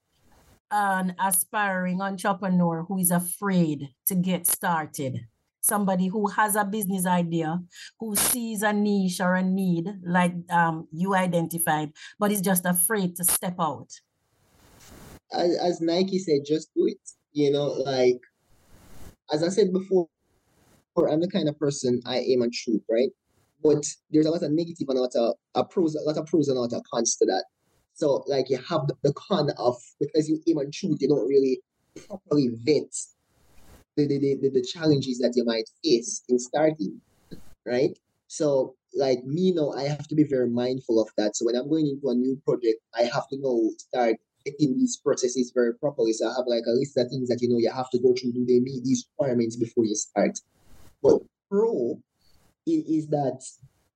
an 0.72 1.16
aspiring 1.20 2.02
entrepreneur 2.02 2.84
who 2.84 2.98
is 2.98 3.12
afraid 3.12 3.90
to 4.08 4.16
get 4.16 4.48
started? 4.48 5.28
Somebody 5.62 6.08
who 6.08 6.28
has 6.28 6.56
a 6.56 6.64
business 6.64 7.06
idea, 7.06 7.60
who 8.00 8.16
sees 8.16 8.64
a 8.64 8.74
niche 8.74 9.20
or 9.20 9.36
a 9.36 9.44
need 9.44 9.88
like 10.04 10.34
um, 10.50 10.88
you 10.92 11.14
identified, 11.16 11.92
but 12.18 12.32
is 12.32 12.42
just 12.42 12.66
afraid 12.66 13.16
to 13.18 13.24
step 13.24 13.56
out. 13.60 13.92
As, 15.32 15.58
as 15.58 15.82
Nike 15.82 16.18
said, 16.18 16.40
just 16.46 16.74
do 16.76 16.88
it. 16.88 17.00
You 17.34 17.52
know, 17.52 17.68
like 17.68 18.20
as 19.32 19.44
I 19.44 19.50
said 19.50 19.72
before, 19.72 20.08
I'm 20.98 21.22
the 21.22 21.30
kind 21.30 21.48
of 21.48 21.58
person 21.60 22.02
I 22.06 22.20
aim 22.20 22.42
and 22.42 22.54
shoot, 22.54 22.84
right? 22.90 23.10
But 23.64 23.86
there's 24.10 24.26
a 24.26 24.32
lot 24.32 24.44
of 24.44 24.52
negative 24.52 24.88
and 24.88 24.98
a 24.98 25.02
lot 25.02 25.16
of 25.16 25.36
a 25.56 25.64
pros, 25.64 25.96
a 25.96 26.02
lot 26.02 26.18
of 26.18 26.26
pros 26.26 26.48
and 26.48 26.58
a 26.58 26.62
lot 26.62 26.74
of 26.74 26.82
cons 26.92 27.16
to 27.18 27.26
that. 27.26 27.46
So 28.00 28.24
like 28.28 28.50
you 28.50 28.58
have 28.58 28.88
the, 28.88 28.96
the 29.04 29.12
con 29.14 29.50
of 29.58 29.76
because 30.00 30.30
you 30.30 30.42
aim 30.48 30.72
shoot, 30.72 31.02
you 31.02 31.10
don't 31.10 31.28
really 31.28 31.62
properly 32.08 32.48
vet 32.64 32.94
the, 33.98 34.08
the, 34.08 34.38
the, 34.42 34.50
the 34.50 34.62
challenges 34.64 35.18
that 35.20 35.34
you 35.36 35.44
might 35.44 35.70
face 35.84 36.24
in 36.30 36.40
starting, 36.40 37.02
right? 37.66 37.92
So 38.28 38.76
like 38.96 39.26
me 39.26 39.52
now, 39.52 39.72
I 39.72 39.84
have 39.84 40.08
to 40.08 40.16
be 40.16 40.24
very 40.24 40.50
mindful 40.50 41.02
of 41.02 41.10
that. 41.18 41.36
So 41.36 41.46
when 41.46 41.58
I'm 41.58 41.68
going 41.68 41.88
into 41.88 42.08
a 42.08 42.16
new 42.16 42.42
project, 42.46 42.80
I 42.98 43.02
have 43.04 43.28
to 43.32 43.38
know 43.38 43.70
start 43.78 44.16
getting 44.46 44.78
these 44.78 44.96
processes 44.96 45.52
very 45.54 45.74
properly. 45.76 46.14
So 46.14 46.30
I 46.30 46.36
have 46.38 46.48
like 46.48 46.64
a 46.68 46.72
list 46.72 46.96
of 46.96 47.10
things 47.10 47.28
that 47.28 47.42
you 47.42 47.50
know 47.50 47.58
you 47.58 47.70
have 47.70 47.90
to 47.90 48.00
go 48.00 48.14
through. 48.14 48.32
Do 48.32 48.46
they 48.46 48.62
meet 48.62 48.86
these 48.86 49.06
requirements 49.12 49.58
before 49.58 49.84
you 49.84 49.96
start? 49.96 50.40
But 51.04 51.20
pro 51.52 52.00
is 52.66 53.08
that 53.08 53.42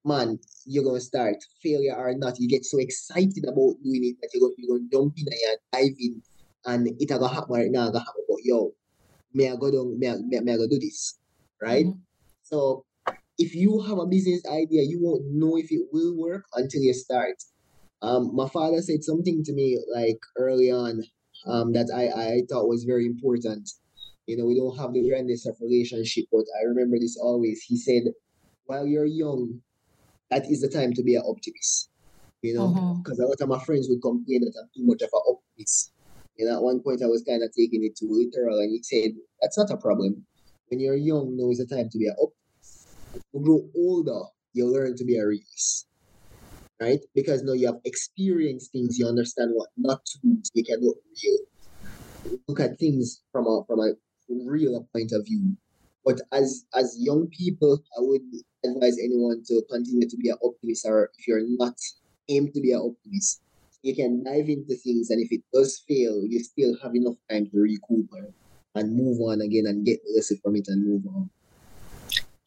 man, 0.05 0.39
you're 0.65 0.83
gonna 0.83 0.99
start 0.99 1.35
failure 1.61 1.95
or 1.95 2.13
not. 2.15 2.39
You 2.39 2.47
get 2.47 2.65
so 2.65 2.77
excited 2.79 3.43
about 3.43 3.75
doing 3.83 4.03
it 4.03 4.17
that 4.21 4.29
you're 4.33 4.41
gonna, 4.41 4.55
you're 4.57 4.77
gonna 4.77 4.89
jump 4.91 5.13
in 5.17 5.27
and 5.27 5.57
dive 5.71 5.97
in, 5.99 6.21
and 6.65 6.87
it 6.87 7.09
gonna 7.09 7.27
happen 7.27 7.53
right 7.53 7.71
now. 7.71 7.87
Gonna 7.87 7.99
happen, 7.99 8.23
but 8.27 8.39
yo, 8.43 8.73
may 9.33 9.51
I 9.51 9.55
go 9.55 9.71
down? 9.71 9.99
May 9.99 10.09
I, 10.09 10.15
may, 10.25 10.39
may 10.39 10.53
I 10.53 10.57
go 10.57 10.67
do 10.67 10.79
this? 10.79 11.17
Right? 11.61 11.85
Mm-hmm. 11.85 11.99
So 12.43 12.85
if 13.37 13.55
you 13.55 13.81
have 13.81 13.97
a 13.97 14.05
business 14.05 14.45
idea, 14.45 14.83
you 14.83 14.99
won't 15.01 15.25
know 15.31 15.57
if 15.57 15.71
it 15.71 15.87
will 15.91 16.15
work 16.17 16.45
until 16.53 16.81
you 16.81 16.93
start. 16.93 17.35
Um, 18.01 18.35
my 18.35 18.49
father 18.49 18.81
said 18.81 19.03
something 19.03 19.43
to 19.43 19.53
me 19.53 19.79
like 19.93 20.19
early 20.37 20.69
on 20.69 21.03
um, 21.47 21.71
that 21.73 21.89
I, 21.93 22.03
I 22.21 22.41
thought 22.49 22.67
was 22.67 22.83
very 22.83 23.05
important. 23.05 23.69
You 24.27 24.37
know, 24.37 24.45
we 24.45 24.55
don't 24.55 24.77
have 24.77 24.93
the 24.93 25.07
grandest 25.07 25.47
of 25.47 25.55
relationship, 25.61 26.25
but 26.31 26.45
I 26.59 26.65
remember 26.65 26.97
this 26.99 27.17
always. 27.21 27.61
He 27.63 27.77
said, 27.77 28.03
while 28.65 28.85
you're 28.85 29.05
young, 29.05 29.61
that 30.33 30.49
is 30.49 30.61
the 30.61 30.69
time 30.69 30.93
to 30.93 31.03
be 31.03 31.15
an 31.15 31.23
optimist. 31.25 31.89
You 32.41 32.55
know, 32.55 32.99
because 33.01 33.19
mm-hmm. 33.19 33.23
a 33.23 33.27
lot 33.27 33.41
of 33.41 33.47
my 33.47 33.63
friends 33.63 33.87
would 33.89 34.01
complain 34.01 34.41
that 34.41 34.53
I'm 34.59 34.69
too 34.75 34.85
much 34.85 35.01
of 35.01 35.09
an 35.13 35.21
optimist. 35.29 35.93
And 36.37 36.51
at 36.51 36.61
one 36.61 36.81
point, 36.81 37.01
I 37.01 37.05
was 37.05 37.23
kind 37.23 37.41
of 37.41 37.51
taking 37.55 37.85
it 37.85 37.95
too 37.95 38.09
literal, 38.09 38.59
and 38.59 38.71
he 38.71 38.83
said, 38.83 39.11
That's 39.41 39.57
not 39.57 39.71
a 39.71 39.77
problem. 39.77 40.25
When 40.67 40.79
you're 40.79 40.95
young, 40.95 41.37
now 41.37 41.51
is 41.51 41.59
the 41.59 41.73
time 41.73 41.89
to 41.89 41.97
be 41.97 42.07
an 42.07 42.15
optimist. 42.19 42.97
When 43.31 43.43
you 43.43 43.45
grow 43.45 43.69
older, 43.77 44.21
you 44.51 44.67
learn 44.67 44.97
to 44.97 45.05
be 45.05 45.17
a 45.17 45.25
realist. 45.25 45.87
Right? 46.81 46.99
Because 47.15 47.43
now 47.43 47.53
you 47.53 47.67
have 47.67 47.79
experienced 47.85 48.73
things, 48.73 48.97
you 48.97 49.07
understand 49.07 49.51
what 49.53 49.69
not 49.77 50.03
to 50.05 50.17
do, 50.21 50.41
you 50.53 50.65
can 50.65 50.81
look 50.81 50.97
real. 51.23 52.39
Look 52.47 52.59
at 52.59 52.77
things 52.77 53.21
from 53.31 53.45
a 53.45 53.63
from 53.67 53.79
a 53.79 53.93
real 54.45 54.85
point 54.93 55.11
of 55.13 55.25
view. 55.25 55.55
But 56.05 56.19
as 56.31 56.65
as 56.75 56.95
young 56.99 57.27
people, 57.27 57.81
I 57.97 58.01
would 58.01 58.21
advise 58.65 58.97
anyone 58.99 59.43
to 59.47 59.61
continue 59.69 60.09
to 60.09 60.17
be 60.17 60.29
an 60.29 60.37
optimist, 60.43 60.85
or 60.85 61.11
if 61.17 61.27
you're 61.27 61.43
not, 61.45 61.75
aim 62.29 62.51
to 62.51 62.61
be 62.61 62.71
an 62.71 62.79
optimist. 62.79 63.41
You 63.81 63.95
can 63.95 64.23
dive 64.23 64.49
into 64.49 64.75
things, 64.75 65.09
and 65.09 65.21
if 65.21 65.31
it 65.31 65.41
does 65.53 65.83
fail, 65.87 66.23
you 66.25 66.39
still 66.43 66.75
have 66.81 66.95
enough 66.95 67.15
time 67.29 67.49
to 67.51 67.59
recoup 67.59 68.09
and 68.75 68.95
move 68.95 69.19
on 69.21 69.41
again 69.41 69.65
and 69.67 69.85
get 69.85 69.99
the 70.03 70.13
lesson 70.15 70.39
from 70.43 70.55
it 70.55 70.67
and 70.67 70.85
move 70.85 71.03
on. 71.13 71.29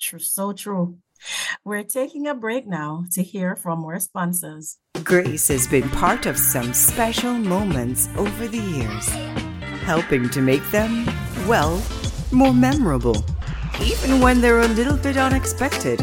True, 0.00 0.18
so 0.18 0.52
true. 0.52 0.98
We're 1.64 1.82
taking 1.82 2.26
a 2.26 2.34
break 2.34 2.66
now 2.66 3.04
to 3.12 3.22
hear 3.22 3.56
from 3.56 3.84
our 3.84 4.00
sponsors. 4.00 4.78
Grace 5.02 5.48
has 5.48 5.66
been 5.66 5.88
part 5.90 6.26
of 6.26 6.38
some 6.38 6.72
special 6.72 7.32
moments 7.32 8.08
over 8.16 8.48
the 8.48 8.58
years, 8.58 9.08
helping 9.84 10.28
to 10.30 10.40
make 10.40 10.64
them, 10.70 11.06
well, 11.46 11.82
more 12.32 12.52
memorable 12.52 13.24
even 13.82 14.20
when 14.20 14.40
they're 14.40 14.60
a 14.60 14.68
little 14.68 14.96
bit 14.96 15.16
unexpected. 15.16 16.00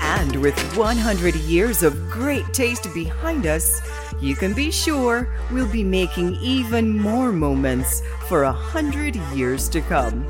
And 0.00 0.36
with 0.36 0.58
100 0.76 1.34
years 1.36 1.82
of 1.82 2.10
great 2.10 2.52
taste 2.52 2.92
behind 2.94 3.46
us, 3.46 3.80
you 4.20 4.36
can 4.36 4.52
be 4.52 4.70
sure 4.70 5.28
we'll 5.50 5.70
be 5.70 5.84
making 5.84 6.36
even 6.42 6.98
more 6.98 7.32
moments 7.32 8.02
for 8.28 8.44
a 8.44 8.52
hundred 8.52 9.16
years 9.34 9.68
to 9.70 9.80
come. 9.80 10.26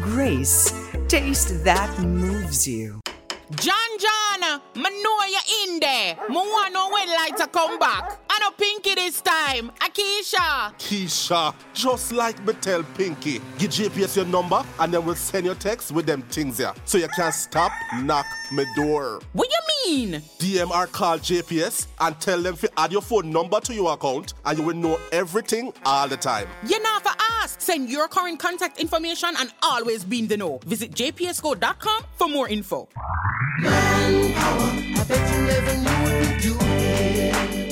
Grace, 0.00 0.72
taste 1.08 1.64
that 1.64 1.98
moves 2.00 2.66
you. 2.66 3.00
John 3.56 3.90
John, 3.98 4.60
me 4.74 5.02
know 5.02 5.18
you 5.24 5.40
in 5.64 5.80
there. 5.80 6.16
Me 6.28 6.36
want 6.36 6.74
know 6.74 6.90
when 6.90 7.08
lights 7.08 7.40
are 7.40 7.48
come 7.48 7.78
back. 7.78 8.20
I 8.38 8.40
know 8.40 8.50
Pinky 8.52 8.94
this 8.94 9.20
time. 9.20 9.72
Akisha. 9.80 10.72
Keisha, 10.78 11.52
just 11.74 12.12
like 12.12 12.40
me 12.46 12.52
tell 12.52 12.84
Pinky, 12.84 13.40
give 13.58 13.72
JPS 13.72 14.14
your 14.14 14.26
number 14.26 14.64
and 14.78 14.94
then 14.94 15.04
we'll 15.04 15.16
send 15.16 15.44
your 15.44 15.56
text 15.56 15.90
with 15.90 16.06
them 16.06 16.22
things 16.22 16.58
here. 16.58 16.72
So 16.84 16.98
you 16.98 17.08
can't 17.08 17.34
stop, 17.34 17.72
knock 18.00 18.26
me 18.52 18.64
door. 18.76 19.20
What 19.32 19.48
you 19.50 19.58
mean? 19.86 20.22
DMR 20.38 20.86
call 20.92 21.18
JPS 21.18 21.88
and 21.98 22.20
tell 22.20 22.40
them 22.40 22.56
to 22.58 22.70
add 22.78 22.92
your 22.92 23.02
phone 23.02 23.32
number 23.32 23.58
to 23.58 23.74
your 23.74 23.92
account 23.94 24.34
and 24.44 24.56
you 24.56 24.64
will 24.64 24.76
know 24.76 25.00
everything 25.10 25.72
all 25.84 26.06
the 26.06 26.16
time. 26.16 26.46
You're 26.64 26.82
not 26.82 27.02
for 27.02 27.12
ask. 27.42 27.60
Send 27.60 27.90
your 27.90 28.06
current 28.06 28.38
contact 28.38 28.78
information 28.78 29.30
and 29.36 29.50
always 29.62 30.04
be 30.04 30.20
in 30.20 30.28
the 30.28 30.36
know. 30.36 30.60
Visit 30.64 30.92
jpsco.com 30.92 32.04
for 32.14 32.28
more 32.28 32.48
info. 32.48 32.88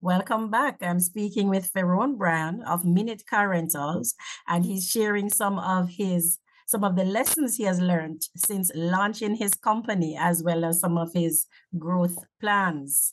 Welcome 0.00 0.48
back. 0.48 0.76
I'm 0.80 1.00
speaking 1.00 1.48
with 1.48 1.72
Ferone 1.72 2.16
Bryan 2.16 2.62
of 2.62 2.84
Minute 2.84 3.24
Car 3.28 3.48
Rentals, 3.48 4.14
and 4.46 4.64
he's 4.64 4.88
sharing 4.88 5.28
some 5.28 5.58
of 5.58 5.88
his 5.90 6.38
some 6.66 6.84
of 6.84 6.94
the 6.94 7.04
lessons 7.04 7.56
he 7.56 7.64
has 7.64 7.80
learned 7.80 8.22
since 8.36 8.70
launching 8.76 9.34
his 9.34 9.54
company, 9.54 10.16
as 10.16 10.44
well 10.44 10.64
as 10.64 10.78
some 10.78 10.98
of 10.98 11.12
his 11.12 11.46
growth 11.80 12.16
plans. 12.40 13.12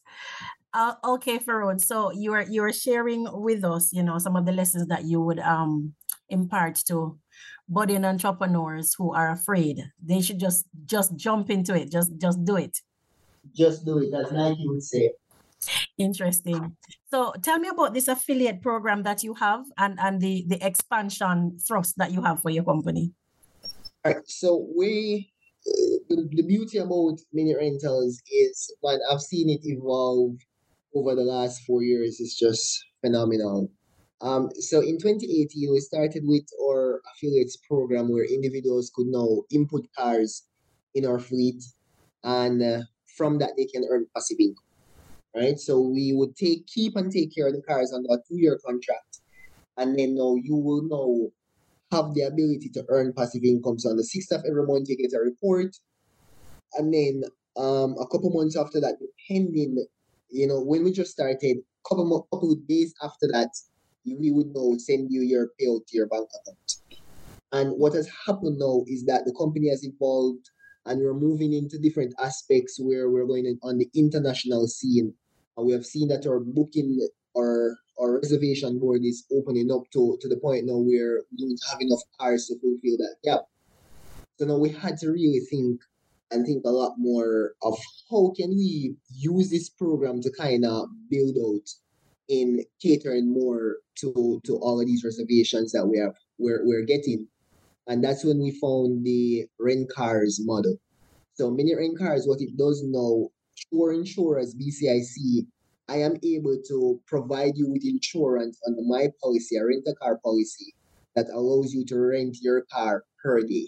Uh, 0.76 0.94
okay, 1.04 1.40
Ferone. 1.40 1.82
So 1.82 2.12
you 2.12 2.34
are 2.34 2.44
you 2.44 2.64
are 2.64 2.74
sharing 2.74 3.26
with 3.32 3.64
us, 3.64 3.92
you 3.92 4.04
know, 4.04 4.20
some 4.20 4.36
of 4.36 4.46
the 4.46 4.52
lessons 4.52 4.88
that 4.90 5.06
you 5.06 5.20
would 5.22 5.40
um 5.40 5.96
impart 6.30 6.76
to 6.88 7.18
budding 7.68 8.06
entrepreneurs 8.06 8.94
who 8.96 9.12
are 9.12 9.32
afraid. 9.32 9.84
They 10.06 10.22
should 10.22 10.40
just 10.40 10.68
just 10.86 11.16
jump 11.16 11.50
into 11.50 11.74
it. 11.74 11.92
Just 11.92 12.12
just 12.22 12.46
do 12.46 12.58
it. 12.58 12.78
Just 13.56 13.86
do 13.86 13.98
it. 13.98 14.12
That's 14.12 14.32
Nike 14.32 14.68
would 14.68 14.84
say. 14.84 15.14
Interesting. 15.98 16.76
So 17.10 17.34
tell 17.42 17.60
me 17.60 17.70
about 17.70 17.94
this 17.94 18.08
affiliate 18.08 18.62
program 18.62 19.04
that 19.04 19.24
you 19.24 19.34
have 19.36 19.66
and 19.78 19.98
and 20.00 20.22
the 20.22 20.46
the 20.48 20.64
expansion 20.66 21.58
thrust 21.66 21.98
that 21.98 22.12
you 22.12 22.22
have 22.22 22.42
for 22.42 22.50
your 22.52 22.64
company. 22.64 23.14
All 24.04 24.14
right. 24.14 24.22
So 24.28 24.68
we 24.78 25.32
uh, 25.68 25.98
the, 26.10 26.30
the 26.32 26.44
beauty 26.44 26.78
about 26.78 27.18
mini 27.34 27.56
rentals 27.56 28.22
is 28.32 28.74
when 28.82 29.00
I've 29.10 29.22
seen 29.22 29.50
it 29.50 29.62
evolve 29.64 30.38
over 30.94 31.16
the 31.16 31.24
last 31.24 31.64
four 31.66 31.84
years 31.84 32.20
is 32.20 32.36
just 32.36 32.86
phenomenal. 33.02 33.70
Um, 34.22 34.50
so 34.60 34.80
in 34.80 34.98
2018, 34.98 35.72
we 35.72 35.80
started 35.80 36.24
with 36.26 36.46
our 36.64 37.02
affiliates 37.14 37.58
program 37.58 38.12
where 38.12 38.26
individuals 38.26 38.92
could 38.96 39.08
now 39.08 39.44
input 39.52 39.86
cars 39.98 40.44
in 40.94 41.06
our 41.06 41.20
fleet, 41.20 41.62
and 42.24 42.62
uh, 42.64 42.82
from 43.18 43.38
that 43.40 43.52
they 43.58 43.66
can 43.66 43.84
earn 43.90 44.08
passive 44.16 44.38
income. 44.40 44.65
Right. 45.36 45.60
So 45.60 45.82
we 45.82 46.14
would 46.14 46.36
take 46.36 46.66
keep 46.68 46.96
and 46.96 47.12
take 47.12 47.36
care 47.36 47.48
of 47.48 47.54
the 47.54 47.62
cars 47.62 47.92
under 47.94 48.08
a 48.10 48.18
two-year 48.28 48.58
contract, 48.66 49.20
and 49.78 49.98
then 50.00 50.16
now 50.16 50.36
you 50.42 50.56
will 50.56 50.84
now 50.84 51.98
have 51.98 52.14
the 52.14 52.22
ability 52.22 52.70
to 52.74 52.86
earn 52.88 53.12
passive 53.12 53.44
income. 53.44 53.78
So 53.80 53.90
on 53.90 53.98
the 53.98 54.04
sixth 54.04 54.32
of 54.32 54.44
every 54.48 54.66
month, 54.66 54.88
you 54.88 54.96
get 54.96 55.14
a 55.14 55.20
report, 55.20 55.76
and 56.76 56.94
then 56.94 57.24
um, 57.58 57.96
a 58.00 58.08
couple 58.08 58.32
months 58.32 58.56
after 58.56 58.80
that, 58.80 58.96
depending 59.00 59.86
you 60.30 60.48
know, 60.48 60.60
when 60.62 60.84
we 60.84 60.92
just 60.92 61.12
started, 61.12 61.58
couple 61.88 62.06
more, 62.06 62.26
couple 62.34 62.52
of 62.52 62.68
days 62.68 62.94
after 63.02 63.28
that, 63.32 63.50
we 64.06 64.32
would 64.32 64.48
know 64.54 64.76
send 64.78 65.08
you 65.10 65.22
your 65.22 65.48
payout 65.60 65.88
to 65.88 65.98
your 65.98 66.08
bank 66.08 66.28
account. 66.42 67.00
And 67.52 67.80
what 67.80 67.94
has 67.94 68.10
happened 68.28 68.58
now 68.60 68.84
is 68.88 69.06
that 69.06 69.24
the 69.26 69.34
company 69.38 69.70
has 69.70 69.86
evolved 69.86 70.50
and 70.86 71.00
we're 71.00 71.14
moving 71.14 71.54
into 71.54 71.80
different 71.80 72.14
aspects 72.20 72.78
where 72.80 73.10
we're 73.10 73.26
going 73.26 73.58
on 73.64 73.78
the 73.78 73.90
international 73.96 74.68
scene. 74.68 75.14
And 75.58 75.66
we 75.66 75.74
have 75.74 75.86
seen 75.86 76.08
that 76.10 76.28
our 76.28 76.40
booking 76.40 77.08
or 77.34 77.78
our 78.00 78.20
reservation 78.20 78.80
board 78.80 79.02
is 79.04 79.26
opening 79.32 79.72
up 79.72 79.84
to, 79.94 80.18
to 80.22 80.28
the 80.28 80.38
point 80.38 80.66
now 80.66 80.78
where 80.78 81.22
we 81.32 81.38
don't 81.38 81.60
have 81.70 81.82
enough 81.82 82.02
cars 82.20 82.48
to 82.48 82.60
fulfill 82.60 82.98
that 82.98 83.16
gap. 83.24 83.42
So 84.38 84.46
now 84.46 84.58
we 84.58 84.70
had 84.70 84.98
to 84.98 85.12
really 85.12 85.40
think 85.40 85.82
and 86.32 86.46
think 86.46 86.64
a 86.66 86.70
lot 86.70 86.96
more 86.98 87.54
of 87.62 87.78
how 88.10 88.34
can 88.36 88.50
we 88.50 88.96
use 89.10 89.50
this 89.50 89.70
program 89.70 90.22
to 90.22 90.32
kind 90.32 90.66
of 90.66 90.90
build 91.10 91.36
out 91.38 91.70
in 92.28 92.64
catering 92.82 93.32
more 93.32 93.78
to 94.00 94.42
to 94.46 94.58
all 94.58 94.82
of 94.82 94.88
these 94.88 95.04
reservations 95.04 95.72
that 95.72 95.86
we 95.86 96.00
have 96.00 96.16
we're, 96.40 96.66
we're 96.66 96.84
getting 96.84 97.28
and 97.88 98.04
that's 98.04 98.26
when 98.26 98.40
we 98.40 98.52
found 98.60 99.06
the 99.06 99.46
rent 99.60 99.88
cars 99.96 100.42
model 100.44 100.76
so 101.36 101.52
mini 101.52 101.76
rent 101.76 101.98
cars 102.00 102.26
what 102.26 102.42
it 102.42 102.58
does 102.58 102.84
now 102.84 103.30
Sure 103.56 103.94
Insurance 103.94 104.54
BCIC 104.54 105.48
I 105.88 105.98
am 105.98 106.18
able 106.24 106.58
to 106.68 107.00
provide 107.06 107.54
you 107.56 107.70
with 107.70 107.86
insurance 107.86 108.60
under 108.66 108.82
my 108.82 109.10
policy, 109.22 109.58
a 109.58 109.66
rent 109.66 109.88
a 109.88 109.94
car 109.94 110.18
policy 110.24 110.74
that 111.16 111.28
allows 111.30 111.74
you 111.74 111.86
to 111.86 112.00
rent 112.00 112.38
your 112.42 112.66
car 112.72 113.04
per 113.22 113.42
day. 113.42 113.68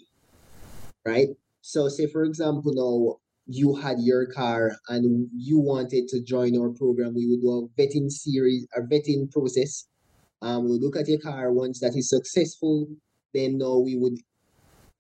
Right? 1.06 1.30
So, 1.62 1.90
say 1.90 2.08
for 2.08 2.24
example, 2.24 2.74
now 2.74 3.20
you 3.46 3.76
had 3.76 4.00
your 4.00 4.26
car 4.26 4.72
and 4.90 5.30
you 5.36 5.60
wanted 5.60 6.08
to 6.10 6.22
join 6.24 6.58
our 6.60 6.70
program, 6.70 7.14
we 7.16 7.28
would 7.28 7.42
do 7.42 7.52
a 7.52 7.82
vetting 7.82 8.10
series, 8.10 8.68
a 8.76 8.82
vetting 8.82 9.32
process. 9.32 9.88
Um, 10.42 10.66
we'll 10.66 10.80
look 10.80 10.98
at 10.98 11.08
your 11.08 11.20
car 11.20 11.54
once 11.54 11.80
that 11.80 11.96
is 11.96 12.10
successful, 12.10 12.88
then 13.34 13.58
now 13.58 13.78
we 13.78 13.96
would 13.96 14.18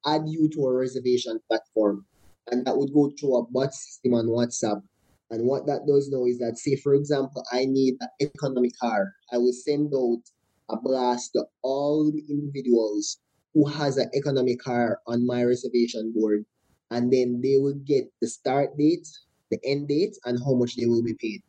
add 0.05 0.23
you 0.27 0.49
to 0.49 0.65
our 0.65 0.77
reservation 0.77 1.39
platform. 1.47 2.05
And 2.49 2.65
that 2.65 2.77
would 2.77 2.93
go 2.93 3.11
through 3.19 3.37
a 3.37 3.43
bot 3.43 3.73
system 3.73 4.13
on 4.13 4.27
WhatsApp. 4.27 4.81
And 5.29 5.45
what 5.45 5.65
that 5.67 5.85
does 5.85 6.09
now 6.09 6.25
is 6.25 6.39
that, 6.39 6.57
say, 6.57 6.77
for 6.77 6.93
example, 6.93 7.43
I 7.51 7.65
need 7.65 7.95
an 7.99 8.07
economy 8.19 8.71
car. 8.79 9.13
I 9.33 9.37
will 9.37 9.53
send 9.53 9.93
out 9.93 10.21
a 10.69 10.77
blast 10.77 11.33
to 11.33 11.45
all 11.61 12.11
the 12.11 12.23
individuals 12.29 13.17
who 13.53 13.67
has 13.67 13.97
an 13.97 14.09
economy 14.13 14.55
car 14.55 14.99
on 15.07 15.25
my 15.25 15.43
reservation 15.43 16.13
board 16.15 16.45
and 16.91 17.11
then 17.11 17.41
they 17.41 17.57
will 17.57 17.73
get 17.85 18.05
the 18.21 18.27
start 18.27 18.77
date, 18.77 19.07
the 19.51 19.59
end 19.65 19.87
date, 19.87 20.15
and 20.25 20.39
how 20.43 20.53
much 20.53 20.75
they 20.75 20.85
will 20.85 21.03
be 21.03 21.15
paid. 21.15 21.41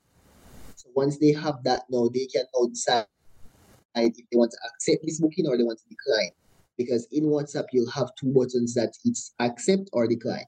So 0.74 0.88
once 0.94 1.18
they 1.18 1.32
have 1.32 1.62
that 1.64 1.84
now, 1.90 2.08
they 2.12 2.26
can 2.26 2.44
now 2.54 2.66
decide 2.66 3.06
if 3.94 4.14
they 4.30 4.36
want 4.36 4.52
to 4.52 4.58
accept 4.72 5.04
this 5.04 5.20
booking 5.20 5.46
or 5.46 5.56
they 5.56 5.64
want 5.64 5.78
to 5.78 5.88
decline. 5.88 6.30
Because 6.76 7.08
in 7.10 7.24
WhatsApp, 7.24 7.66
you'll 7.72 7.90
have 7.90 8.10
two 8.18 8.32
buttons 8.32 8.74
that 8.74 8.92
it's 9.04 9.34
accept 9.40 9.90
or 9.92 10.06
decline. 10.06 10.44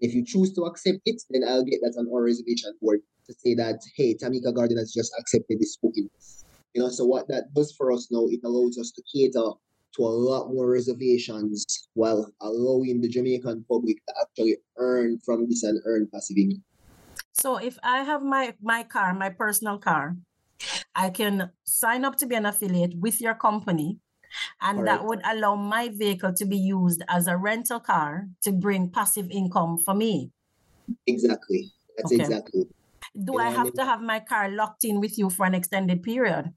If 0.00 0.14
you 0.14 0.24
choose 0.24 0.52
to 0.54 0.62
accept 0.62 1.00
it, 1.06 1.22
then 1.30 1.42
I'll 1.46 1.64
get 1.64 1.80
that 1.82 1.96
on 1.98 2.08
our 2.12 2.22
reservation 2.22 2.74
board 2.80 3.00
to 3.26 3.34
say 3.34 3.54
that, 3.54 3.80
hey, 3.96 4.14
Tameka 4.14 4.54
Gordon 4.54 4.78
has 4.78 4.92
just 4.92 5.12
accepted 5.18 5.58
this 5.60 5.76
booking. 5.76 6.08
You 6.74 6.82
know, 6.82 6.88
so 6.88 7.04
what 7.04 7.28
that 7.28 7.52
does 7.54 7.72
for 7.72 7.92
us 7.92 8.08
now, 8.10 8.26
it 8.28 8.40
allows 8.44 8.78
us 8.78 8.92
to 8.92 9.02
cater 9.12 9.52
to 9.96 10.02
a 10.02 10.14
lot 10.30 10.52
more 10.52 10.70
reservations 10.70 11.64
while 11.94 12.30
allowing 12.40 13.00
the 13.00 13.08
Jamaican 13.08 13.64
public 13.68 13.96
to 14.06 14.14
actually 14.20 14.56
earn 14.76 15.18
from 15.24 15.48
this 15.48 15.62
and 15.62 15.80
earn 15.86 16.08
passive 16.12 16.36
income. 16.36 16.62
So 17.32 17.56
if 17.56 17.78
I 17.82 18.02
have 18.02 18.22
my 18.22 18.54
my 18.60 18.82
car, 18.82 19.14
my 19.14 19.30
personal 19.30 19.78
car, 19.78 20.16
I 20.94 21.10
can 21.10 21.50
sign 21.64 22.04
up 22.04 22.16
to 22.16 22.26
be 22.26 22.34
an 22.34 22.46
affiliate 22.46 22.94
with 22.98 23.20
your 23.20 23.34
company 23.34 23.98
and 24.60 24.86
that 24.86 25.04
would 25.04 25.20
allow 25.24 25.56
my 25.56 25.88
vehicle 25.88 26.32
to 26.34 26.44
be 26.44 26.56
used 26.56 27.02
as 27.08 27.26
a 27.26 27.36
rental 27.36 27.80
car 27.80 28.28
to 28.42 28.52
bring 28.52 28.90
passive 28.90 29.30
income 29.30 29.78
for 29.78 29.94
me. 29.94 30.30
Exactly. 31.06 31.70
That's 31.96 32.12
okay. 32.12 32.22
exactly. 32.22 32.66
Do 33.24 33.38
I 33.38 33.50
have 33.50 33.58
I 33.58 33.62
mean? 33.64 33.72
to 33.74 33.84
have 33.84 34.00
my 34.00 34.20
car 34.20 34.48
locked 34.50 34.84
in 34.84 35.00
with 35.00 35.18
you 35.18 35.30
for 35.30 35.46
an 35.46 35.54
extended 35.54 36.02
period? 36.02 36.52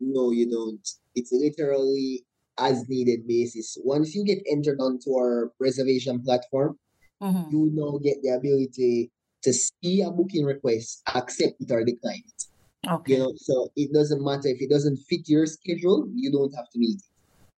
No, 0.00 0.30
you 0.30 0.50
don't. 0.50 0.86
It's 1.14 1.32
literally 1.32 2.24
as 2.58 2.88
needed 2.88 3.26
basis. 3.26 3.76
Once 3.82 4.14
you 4.14 4.24
get 4.24 4.38
entered 4.50 4.80
onto 4.80 5.14
our 5.14 5.52
reservation 5.58 6.22
platform, 6.22 6.78
mm-hmm. 7.22 7.50
you 7.50 7.70
now 7.72 7.98
get 8.02 8.22
the 8.22 8.30
ability 8.30 9.10
to 9.42 9.52
see 9.52 10.02
a 10.02 10.10
booking 10.10 10.44
request, 10.44 11.02
accept 11.14 11.54
it 11.60 11.70
or 11.70 11.84
decline 11.84 12.22
it. 12.26 12.45
Okay. 12.88 13.14
You 13.14 13.18
know, 13.18 13.32
so 13.36 13.68
it 13.76 13.92
doesn't 13.92 14.22
matter 14.22 14.48
if 14.48 14.60
it 14.60 14.70
doesn't 14.70 14.98
fit 15.08 15.28
your 15.28 15.46
schedule, 15.46 16.08
you 16.14 16.30
don't 16.30 16.54
have 16.54 16.70
to 16.70 16.78
meet 16.78 16.96
it. 16.96 17.02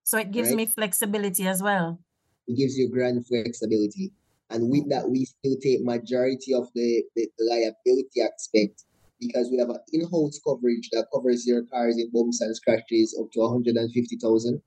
So 0.04 0.18
it 0.18 0.30
gives 0.30 0.48
right? 0.48 0.56
me 0.56 0.66
flexibility 0.66 1.46
as 1.46 1.62
well. 1.62 1.98
It 2.46 2.56
gives 2.56 2.78
you 2.78 2.88
grand 2.88 3.26
flexibility. 3.26 4.12
And 4.50 4.70
with 4.70 4.88
that, 4.88 5.10
we 5.10 5.26
still 5.26 5.56
take 5.62 5.84
majority 5.84 6.54
of 6.54 6.68
the, 6.74 7.02
the, 7.14 7.28
liability 7.38 8.22
aspect 8.22 8.84
because 9.20 9.50
we 9.50 9.58
have 9.58 9.68
an 9.68 9.80
in-house 9.92 10.40
coverage 10.46 10.88
that 10.92 11.08
covers 11.12 11.46
your 11.46 11.64
cars 11.66 11.98
in 11.98 12.10
bumps 12.10 12.40
and 12.40 12.56
scratches 12.56 13.18
up 13.20 13.30
to 13.32 13.40
150,000. 13.40 14.62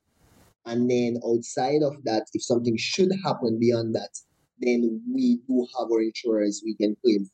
And 0.66 0.88
then 0.88 1.20
outside 1.26 1.82
of 1.82 1.94
that, 2.04 2.26
if 2.34 2.44
something 2.44 2.76
should 2.76 3.10
happen 3.24 3.58
beyond 3.58 3.96
that, 3.96 4.16
then 4.60 5.02
we 5.12 5.40
do 5.48 5.66
have 5.76 5.90
our 5.90 6.02
insurance 6.02 6.62
we 6.64 6.76
can 6.76 6.96
claim. 7.02 7.28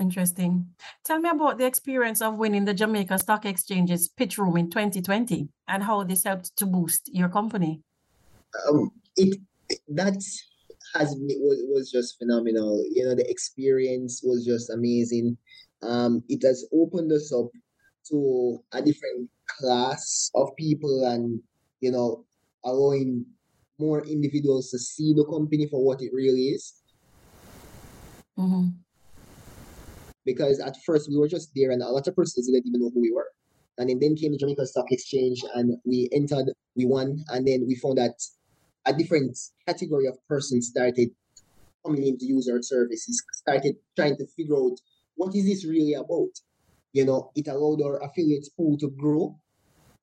Interesting. 0.00 0.68
Tell 1.04 1.20
me 1.20 1.28
about 1.28 1.58
the 1.58 1.66
experience 1.66 2.22
of 2.22 2.36
winning 2.36 2.64
the 2.64 2.72
Jamaica 2.72 3.18
Stock 3.18 3.44
Exchange's 3.44 4.08
pitch 4.08 4.38
room 4.38 4.56
in 4.56 4.70
2020 4.70 5.48
and 5.68 5.82
how 5.82 6.02
this 6.02 6.24
helped 6.24 6.56
to 6.56 6.66
boost 6.66 7.10
your 7.12 7.28
company. 7.28 7.82
Um, 8.68 8.90
it 9.16 9.38
that 9.88 10.16
has 10.94 11.14
was, 11.18 11.62
was 11.68 11.90
just 11.90 12.18
phenomenal. 12.18 12.82
You 12.90 13.04
know, 13.04 13.14
the 13.14 13.28
experience 13.30 14.22
was 14.24 14.46
just 14.46 14.70
amazing. 14.70 15.36
Um, 15.82 16.22
it 16.28 16.42
has 16.46 16.66
opened 16.72 17.12
us 17.12 17.32
up 17.32 17.50
to 18.10 18.58
a 18.72 18.80
different 18.80 19.28
class 19.46 20.30
of 20.34 20.56
people 20.56 21.04
and 21.04 21.40
you 21.80 21.90
know 21.90 22.24
allowing 22.64 23.26
more 23.78 24.06
individuals 24.06 24.70
to 24.70 24.78
see 24.78 25.12
the 25.12 25.24
company 25.26 25.66
for 25.66 25.84
what 25.84 26.00
it 26.00 26.10
really 26.14 26.48
is. 26.48 26.74
Mm-hmm. 28.38 28.68
Because 30.24 30.60
at 30.60 30.76
first 30.84 31.08
we 31.08 31.16
were 31.16 31.28
just 31.28 31.50
there 31.54 31.70
and 31.70 31.82
a 31.82 31.88
lot 31.88 32.06
of 32.06 32.16
persons 32.16 32.46
didn't 32.46 32.66
even 32.66 32.80
know 32.80 32.90
who 32.94 33.00
we 33.00 33.12
were. 33.12 33.28
And 33.78 33.88
then, 33.88 33.98
then 34.00 34.16
came 34.16 34.32
the 34.32 34.38
Jamaica 34.38 34.66
Stock 34.66 34.86
Exchange 34.90 35.42
and 35.54 35.76
we 35.84 36.08
entered, 36.12 36.52
we 36.76 36.86
won, 36.86 37.24
and 37.28 37.46
then 37.46 37.64
we 37.66 37.74
found 37.74 37.98
that 37.98 38.14
a 38.86 38.92
different 38.92 39.38
category 39.66 40.06
of 40.06 40.16
persons 40.28 40.68
started 40.68 41.10
coming 41.84 42.06
in 42.06 42.18
to 42.18 42.24
use 42.24 42.48
our 42.48 42.62
services, 42.62 43.22
started 43.32 43.76
trying 43.96 44.16
to 44.16 44.26
figure 44.36 44.56
out 44.56 44.76
what 45.16 45.34
is 45.34 45.46
this 45.46 45.64
really 45.64 45.94
about. 45.94 46.30
You 46.92 47.06
know, 47.06 47.30
it 47.34 47.48
allowed 47.48 47.82
our 47.82 48.02
affiliates 48.02 48.50
pool 48.50 48.76
to 48.78 48.90
grow 48.90 49.40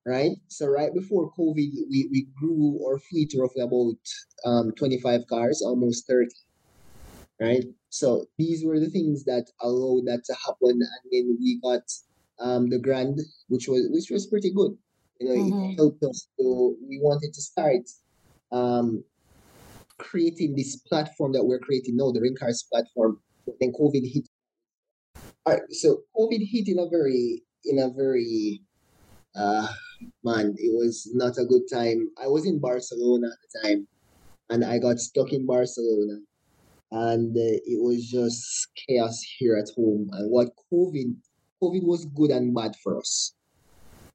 right? 0.06 0.32
So 0.48 0.66
right 0.66 0.92
before 0.94 1.32
COVID, 1.32 1.56
we, 1.90 2.08
we 2.10 2.26
grew 2.38 2.80
our 2.86 2.98
fleet 2.98 3.34
roughly 3.36 3.62
about 3.62 3.96
um, 4.44 4.72
25 4.72 5.26
cars, 5.28 5.62
almost 5.62 6.06
30, 6.06 6.28
right? 7.40 7.64
So 7.88 8.26
these 8.38 8.64
were 8.64 8.78
the 8.78 8.90
things 8.90 9.24
that 9.24 9.46
allowed 9.60 10.06
that 10.06 10.24
to 10.26 10.34
happen. 10.34 10.80
And 10.82 11.02
then 11.10 11.38
we 11.40 11.60
got 11.62 11.82
um, 12.38 12.68
the 12.70 12.78
grant, 12.78 13.20
which 13.48 13.68
was 13.68 13.88
which 13.90 14.10
was 14.10 14.26
pretty 14.26 14.52
good. 14.52 14.76
You 15.20 15.28
know, 15.28 15.34
Mhm. 15.34 15.72
it 15.72 15.76
helped 15.76 16.02
us. 16.04 16.28
So 16.38 16.76
we 16.88 16.98
wanted 17.00 17.34
to 17.34 17.42
start 17.42 17.82
um, 18.52 19.04
creating 19.98 20.54
this 20.56 20.76
platform 20.76 21.32
that 21.32 21.44
we're 21.44 21.58
creating 21.58 21.96
now, 21.96 22.10
the 22.10 22.20
Ringcars 22.20 22.68
platform. 22.70 23.20
But 23.46 23.56
then 23.60 23.72
COVID 23.72 24.04
hit. 24.12 24.28
All 25.46 25.54
right, 25.54 25.62
so 25.70 26.02
COVID 26.16 26.40
hit 26.50 26.68
in 26.68 26.78
a 26.78 26.88
very 26.88 27.42
in 27.64 27.78
a 27.78 27.90
very 27.90 28.62
uh 29.34 29.68
man, 30.24 30.54
it 30.58 30.72
was 30.74 31.10
not 31.14 31.38
a 31.38 31.44
good 31.44 31.62
time. 31.72 32.08
I 32.22 32.26
was 32.26 32.46
in 32.46 32.58
Barcelona 32.60 33.28
at 33.28 33.38
the 33.42 33.68
time, 33.68 33.88
and 34.50 34.64
I 34.64 34.78
got 34.78 34.98
stuck 34.98 35.32
in 35.32 35.46
Barcelona, 35.46 36.20
and 36.92 37.36
uh, 37.36 37.58
it 37.64 37.80
was 37.82 38.08
just 38.08 38.68
chaos 38.76 39.20
here 39.38 39.56
at 39.56 39.70
home. 39.76 40.08
And 40.12 40.30
what 40.30 40.48
COVID, 40.72 41.14
COVID 41.62 41.84
was 41.84 42.06
good 42.06 42.30
and 42.30 42.54
bad 42.54 42.74
for 42.82 42.98
us, 42.98 43.34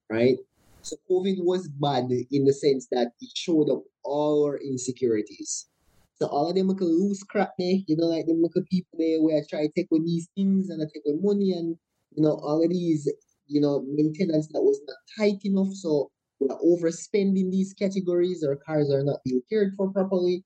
right? 0.10 0.38
So 0.82 0.98
COVID 1.10 1.38
was 1.40 1.68
bad 1.68 2.12
in 2.32 2.46
the 2.46 2.54
sense 2.54 2.88
that 2.92 3.12
it 3.20 3.30
showed 3.36 3.70
up 3.72 3.84
all 4.04 4.46
our 4.46 4.58
insecurities. 4.58 5.68
So 6.16 6.28
all 6.28 6.50
of 6.50 6.56
them 6.56 6.70
could 6.76 6.88
lose 6.88 7.24
crap 7.24 7.54
there, 7.58 7.76
you 7.88 7.98
know, 7.98 8.06
like 8.06 8.26
them 8.26 8.42
little 8.42 8.64
people 8.70 8.98
there 8.98 9.22
where 9.22 9.38
I 9.38 9.42
try 9.50 9.68
to 9.68 9.72
take 9.76 9.88
with 9.92 10.06
these 10.06 10.30
things 10.36 10.70
and 10.70 10.82
I 10.82 10.86
take 10.86 11.04
with 11.06 11.22
money 11.22 11.52
and 11.52 11.78
you 12.16 12.24
know, 12.24 12.40
all 12.42 12.64
of 12.64 12.70
these, 12.70 13.12
you 13.48 13.62
know, 13.62 13.84
maintenance 13.88 14.48
that 14.52 14.62
was 14.62 14.80
not 14.88 14.98
tight 15.18 15.42
enough. 15.44 15.74
So 15.74 16.12
we're 16.40 16.58
overspending 16.58 17.52
these 17.52 17.74
categories, 17.74 18.44
our 18.44 18.56
cars 18.56 18.92
are 18.92 19.04
not 19.04 19.20
being 19.24 19.42
cared 19.50 19.74
for 19.76 19.92
properly. 19.92 20.44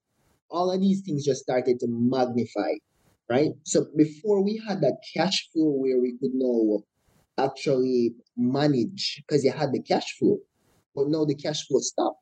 All 0.50 0.72
of 0.72 0.82
these 0.82 1.02
things 1.02 1.26
just 1.26 1.42
started 1.42 1.80
to 1.80 1.88
magnify, 1.90 2.74
right? 3.30 3.52
So 3.64 3.88
before 3.96 4.44
we 4.44 4.62
had 4.68 4.82
that 4.82 4.98
cash 5.16 5.50
flow 5.54 5.72
where 5.72 6.00
we 6.00 6.18
could 6.20 6.32
now 6.34 6.84
actually 7.38 8.16
manage 8.36 9.24
because 9.28 9.44
you 9.44 9.52
had 9.52 9.72
the 9.72 9.82
cash 9.82 10.18
flow, 10.18 10.38
but 10.96 11.08
now 11.08 11.26
the 11.26 11.36
cash 11.36 11.68
flow 11.68 11.80
stopped. 11.80 12.18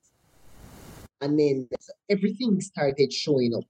And 1.21 1.39
then 1.39 1.67
everything 2.09 2.61
started 2.61 3.11
showing 3.11 3.53
up. 3.55 3.63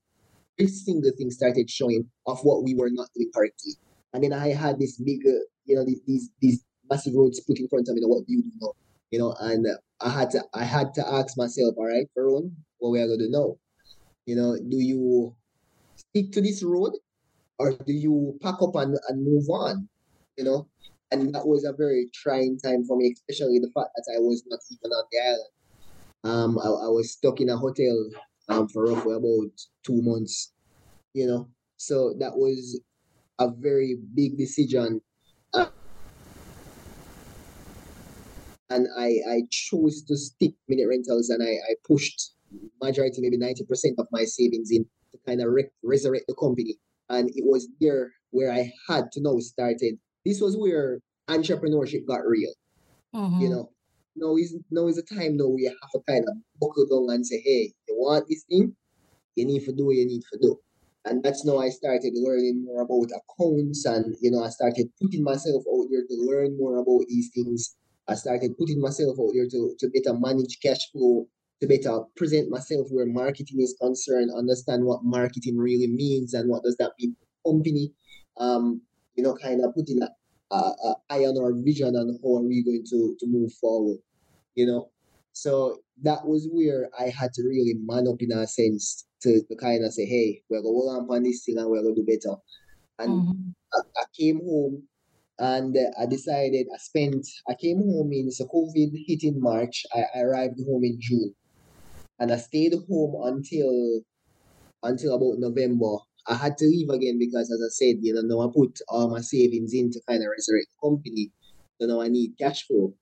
Every 0.59 0.71
single 0.71 1.11
thing 1.17 1.29
started 1.31 1.69
showing 1.69 2.09
of 2.25 2.39
what 2.41 2.63
we 2.63 2.73
were 2.73 2.89
not 2.91 3.07
doing 3.15 3.31
correctly. 3.33 3.73
And 4.13 4.23
then 4.23 4.33
I 4.33 4.49
had 4.49 4.79
this 4.79 4.97
big, 4.97 5.19
uh, 5.25 5.45
you 5.65 5.75
know, 5.75 5.85
these, 5.85 6.29
these 6.41 6.63
massive 6.89 7.13
roads 7.15 7.39
put 7.41 7.59
in 7.59 7.67
front 7.67 7.87
of 7.87 7.95
me. 7.95 8.01
What 8.03 8.25
do 8.25 8.33
you 8.33 8.43
do 8.43 8.51
now? 8.59 8.71
You 9.11 9.19
know, 9.19 9.35
and 9.39 9.65
I 10.01 10.09
had 10.09 10.31
to 10.31 10.43
I 10.53 10.63
had 10.63 10.93
to 10.95 11.07
ask 11.07 11.37
myself, 11.37 11.75
all 11.77 11.87
right, 11.87 12.07
Ferone, 12.17 12.51
what 12.79 12.89
we 12.89 12.99
are 12.99 13.07
going 13.07 13.19
to 13.19 13.31
do? 13.31 13.57
You 14.27 14.35
know, 14.35 14.57
do 14.57 14.77
you 14.77 15.33
stick 15.95 16.33
to 16.33 16.41
this 16.41 16.61
road, 16.61 16.91
or 17.57 17.71
do 17.71 17.93
you 17.93 18.37
pack 18.41 18.61
up 18.61 18.75
and, 18.75 18.99
and 19.07 19.23
move 19.23 19.49
on? 19.49 19.87
You 20.37 20.43
know, 20.43 20.67
and 21.11 21.33
that 21.33 21.47
was 21.47 21.63
a 21.63 21.71
very 21.71 22.09
trying 22.13 22.59
time 22.59 22.83
for 22.83 22.97
me, 22.97 23.15
especially 23.15 23.59
the 23.59 23.71
fact 23.73 23.91
that 23.95 24.13
I 24.13 24.19
was 24.19 24.43
not 24.47 24.59
even 24.69 24.91
on 24.91 25.05
the 25.11 25.19
island. 25.19 25.49
Um, 26.25 26.59
I, 26.59 26.67
I 26.67 26.89
was 26.89 27.13
stuck 27.13 27.39
in 27.39 27.49
a 27.49 27.57
hotel 27.57 27.95
um 28.49 28.67
for 28.67 28.85
roughly 28.85 29.15
about 29.15 29.51
two 29.85 30.01
months. 30.01 30.51
You 31.13 31.27
know, 31.27 31.49
so 31.77 32.13
that 32.19 32.35
was 32.35 32.81
a 33.39 33.49
very 33.49 33.97
big 34.13 34.37
decision. 34.37 35.01
Uh, 35.53 35.67
and 38.69 38.87
I, 38.97 39.19
I 39.29 39.41
chose 39.49 40.03
to 40.03 40.17
stick 40.17 40.51
minute 40.67 40.87
rentals 40.89 41.29
and 41.29 41.41
I, 41.41 41.53
I 41.71 41.75
pushed 41.87 42.33
majority, 42.81 43.21
maybe 43.21 43.37
90% 43.37 43.95
of 43.97 44.07
my 44.11 44.23
savings 44.23 44.69
in 44.71 44.85
to 45.11 45.17
kind 45.25 45.41
of 45.41 45.49
re- 45.51 45.69
resurrect 45.83 46.25
the 46.27 46.35
company. 46.35 46.75
And 47.09 47.29
it 47.29 47.45
was 47.45 47.67
there 47.79 48.11
where 48.31 48.51
I 48.51 48.71
had 48.89 49.11
to 49.13 49.21
now 49.21 49.37
started. 49.39 49.97
This 50.25 50.41
was 50.41 50.57
where 50.57 50.99
entrepreneurship 51.29 52.05
got 52.05 52.25
real. 52.25 52.53
Mhm. 53.15 53.41
You 53.41 53.49
know, 53.49 53.71
now 54.15 54.35
is 54.35 54.55
now 54.71 54.87
is 54.87 54.95
the 54.97 55.03
time 55.03 55.37
now 55.37 55.47
where 55.47 55.59
you 55.59 55.69
have 55.69 55.91
to 55.91 56.01
kind 56.07 56.25
of 56.27 56.35
buckle 56.59 56.85
down 56.87 57.13
and 57.15 57.25
say, 57.25 57.39
hey, 57.43 57.73
you 57.87 57.95
want 57.97 58.25
this 58.29 58.43
thing? 58.49 58.75
You 59.35 59.45
need 59.45 59.63
to 59.65 59.73
do 59.73 59.85
what 59.85 59.95
you 59.95 60.05
need 60.05 60.23
to 60.33 60.39
do. 60.41 60.59
And 61.05 61.23
that's 61.23 61.45
now 61.45 61.59
I 61.59 61.69
started 61.69 62.13
learning 62.15 62.65
more 62.65 62.81
about 62.81 63.11
accounts 63.19 63.85
and 63.85 64.15
you 64.21 64.31
know, 64.31 64.43
I 64.43 64.49
started 64.49 64.89
putting 65.01 65.23
myself 65.23 65.63
out 65.71 65.85
there 65.89 66.03
to 66.05 66.15
learn 66.29 66.57
more 66.57 66.77
about 66.77 67.05
these 67.07 67.29
things. 67.33 67.75
I 68.07 68.15
started 68.15 68.57
putting 68.57 68.81
myself 68.81 69.17
out 69.19 69.31
there 69.33 69.47
to, 69.47 69.75
to 69.79 69.89
better 69.89 70.17
manage 70.17 70.59
cash 70.61 70.91
flow, 70.91 71.27
to 71.61 71.67
better 71.67 72.01
present 72.15 72.49
myself 72.49 72.87
where 72.91 73.05
marketing 73.05 73.59
is 73.59 73.75
concerned, 73.81 74.31
understand 74.35 74.85
what 74.85 75.03
marketing 75.03 75.57
really 75.57 75.87
means 75.87 76.33
and 76.33 76.49
what 76.49 76.63
does 76.63 76.77
that 76.77 76.91
mean 76.99 77.15
for 77.15 77.25
the 77.25 77.51
company. 77.51 77.91
Um, 78.39 78.81
you 79.15 79.23
know, 79.23 79.35
kind 79.35 79.63
of 79.63 79.73
putting 79.73 80.01
a, 80.03 80.09
a, 80.51 80.57
a 80.57 80.95
eye 81.09 81.25
on 81.25 81.37
our 81.41 81.53
vision 81.63 81.95
and 81.95 82.19
how 82.23 82.37
are 82.37 82.47
we 82.47 82.63
going 82.63 82.83
to, 82.91 83.15
to 83.19 83.27
move 83.27 83.51
forward, 83.59 83.97
you 84.53 84.65
know. 84.67 84.91
So 85.33 85.79
that 86.03 86.25
was 86.25 86.47
where 86.51 86.89
I 86.99 87.09
had 87.09 87.33
to 87.33 87.43
really 87.43 87.75
man 87.83 88.07
up 88.07 88.21
in 88.21 88.31
a 88.31 88.45
sense 88.45 89.07
to, 89.23 89.41
to 89.41 89.55
kind 89.55 89.83
of 89.83 89.93
say, 89.93 90.05
hey, 90.05 90.41
we're 90.49 90.61
going 90.61 90.75
to 90.75 90.89
hold 90.89 91.07
on 91.09 91.23
this 91.23 91.43
thing 91.43 91.57
and 91.57 91.67
we're 91.67 91.81
going 91.81 91.95
to 91.95 92.01
do 92.01 92.05
better. 92.05 92.37
And 92.99 93.21
Mhm. 93.21 93.53
I, 93.73 93.79
I 93.99 94.03
came 94.19 94.39
home 94.45 94.83
and 95.39 95.75
I 95.99 96.05
decided 96.05 96.67
I 96.73 96.77
spent, 96.77 97.25
I 97.49 97.55
came 97.55 97.77
home 97.77 98.11
in, 98.13 98.31
so 98.31 98.45
COVID 98.45 98.91
hit 99.07 99.23
in 99.23 99.41
March. 99.41 99.83
I, 99.95 100.05
I 100.15 100.21
arrived 100.21 100.59
home 100.67 100.83
in 100.83 100.97
June 100.99 101.33
and 102.19 102.31
I 102.31 102.37
stayed 102.37 102.73
home 102.89 103.15
until, 103.27 104.01
until 104.83 105.15
about 105.15 105.39
November. 105.39 105.97
I 106.27 106.35
had 106.35 106.57
to 106.57 106.65
leave 106.65 106.89
again 106.89 107.17
because 107.19 107.51
as 107.51 107.61
I 107.65 107.71
said, 107.71 107.97
you 108.01 108.13
know, 108.13 108.21
now 108.21 108.47
I 108.47 108.51
put 108.53 108.79
all 108.89 109.09
my 109.09 109.21
savings 109.21 109.73
in 109.73 109.91
to 109.91 110.01
kind 110.07 110.21
of 110.21 110.29
resurrect 110.29 110.67
the 110.71 110.89
company. 110.89 111.31
So 111.79 111.87
now 111.87 112.01
I 112.01 112.09
need 112.09 112.33
cash 112.39 112.65
flow. 112.67 112.93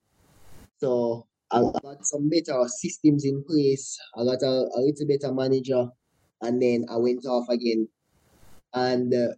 So 0.78 1.28
I 1.52 1.62
got 1.62 2.06
some 2.06 2.30
better 2.30 2.68
systems 2.68 3.26
in 3.26 3.44
place. 3.48 3.98
I 4.16 4.24
got 4.26 4.44
a, 4.44 4.70
a 4.76 4.80
little 4.80 5.08
better 5.08 5.34
manager 5.34 5.88
and 6.42 6.62
then 6.62 6.86
I 6.90 6.98
went 6.98 7.26
off 7.26 7.50
again. 7.50 7.88
And 8.74 9.14
uh, 9.14 9.34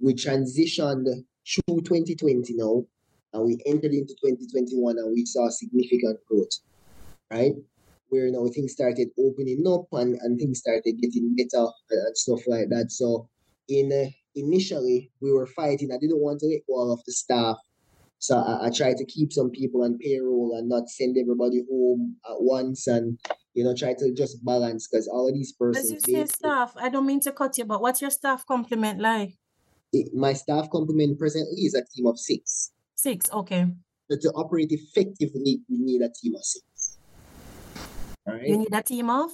we 0.00 0.14
transitioned 0.14 1.04
through 1.46 1.80
2020 1.82 2.54
now, 2.56 2.84
and 3.32 3.44
we 3.44 3.58
entered 3.66 3.92
into 3.92 4.14
2021 4.24 4.98
and 4.98 5.12
we 5.12 5.24
saw 5.26 5.48
significant 5.48 6.18
growth, 6.28 6.48
right? 7.30 7.52
Where 8.10 8.26
you 8.26 8.32
know 8.32 8.48
things 8.48 8.72
started 8.72 9.08
opening 9.18 9.64
up 9.66 9.86
and, 9.92 10.18
and 10.20 10.38
things 10.38 10.58
started 10.60 10.94
getting 11.00 11.34
better 11.36 11.66
and, 11.90 12.06
and 12.06 12.16
stuff 12.16 12.40
like 12.46 12.68
that. 12.70 12.90
So, 12.90 13.28
in 13.68 13.90
uh, 13.92 14.10
initially, 14.34 15.10
we 15.20 15.32
were 15.32 15.46
fighting. 15.46 15.90
I 15.92 15.98
didn't 15.98 16.20
want 16.20 16.40
to 16.40 16.46
let 16.46 16.60
all 16.68 16.92
of 16.92 17.00
the 17.06 17.12
staff. 17.12 17.56
So 18.18 18.36
I, 18.36 18.66
I 18.66 18.70
tried 18.70 18.98
to 18.98 19.06
keep 19.06 19.32
some 19.32 19.50
people 19.50 19.82
on 19.82 19.96
payroll 19.98 20.54
and 20.58 20.68
not 20.68 20.90
send 20.90 21.16
everybody 21.16 21.62
home 21.70 22.16
at 22.28 22.36
once 22.38 22.86
and 22.86 23.18
you 23.54 23.64
know 23.64 23.74
try 23.74 23.94
to 23.98 24.12
just 24.14 24.44
balance 24.44 24.86
because 24.86 25.08
all 25.08 25.26
of 25.26 25.34
these 25.34 25.54
As 25.74 25.90
you 25.90 26.00
say 26.00 26.26
staff, 26.26 26.74
I 26.76 26.90
don't 26.90 27.06
mean 27.06 27.20
to 27.20 27.32
cut 27.32 27.56
you, 27.56 27.64
but 27.64 27.80
what's 27.80 28.02
your 28.02 28.10
staff 28.10 28.44
complement 28.46 29.00
like? 29.00 29.38
it- 29.92 30.14
my 30.14 30.32
staff 30.32 30.70
complement 30.70 31.18
presently 31.18 31.62
is 31.62 31.74
a 31.74 31.84
team 31.94 32.06
of 32.06 32.18
six. 32.18 32.72
Six, 32.94 33.30
okay. 33.32 33.66
So 34.10 34.16
to 34.18 34.28
operate 34.32 34.70
effectively, 34.70 35.62
we 35.68 35.78
need 35.78 36.02
a 36.02 36.10
team 36.10 36.34
of 36.34 36.44
six. 36.44 36.64
Right, 38.26 38.46
You 38.46 38.58
need 38.58 38.74
a 38.74 38.82
team 38.82 39.10
of? 39.10 39.30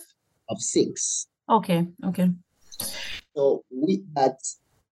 of 0.49 0.61
six. 0.61 1.27
Okay, 1.49 1.87
okay. 2.05 2.31
So 3.35 3.64
with 3.70 4.01
that, 4.14 4.38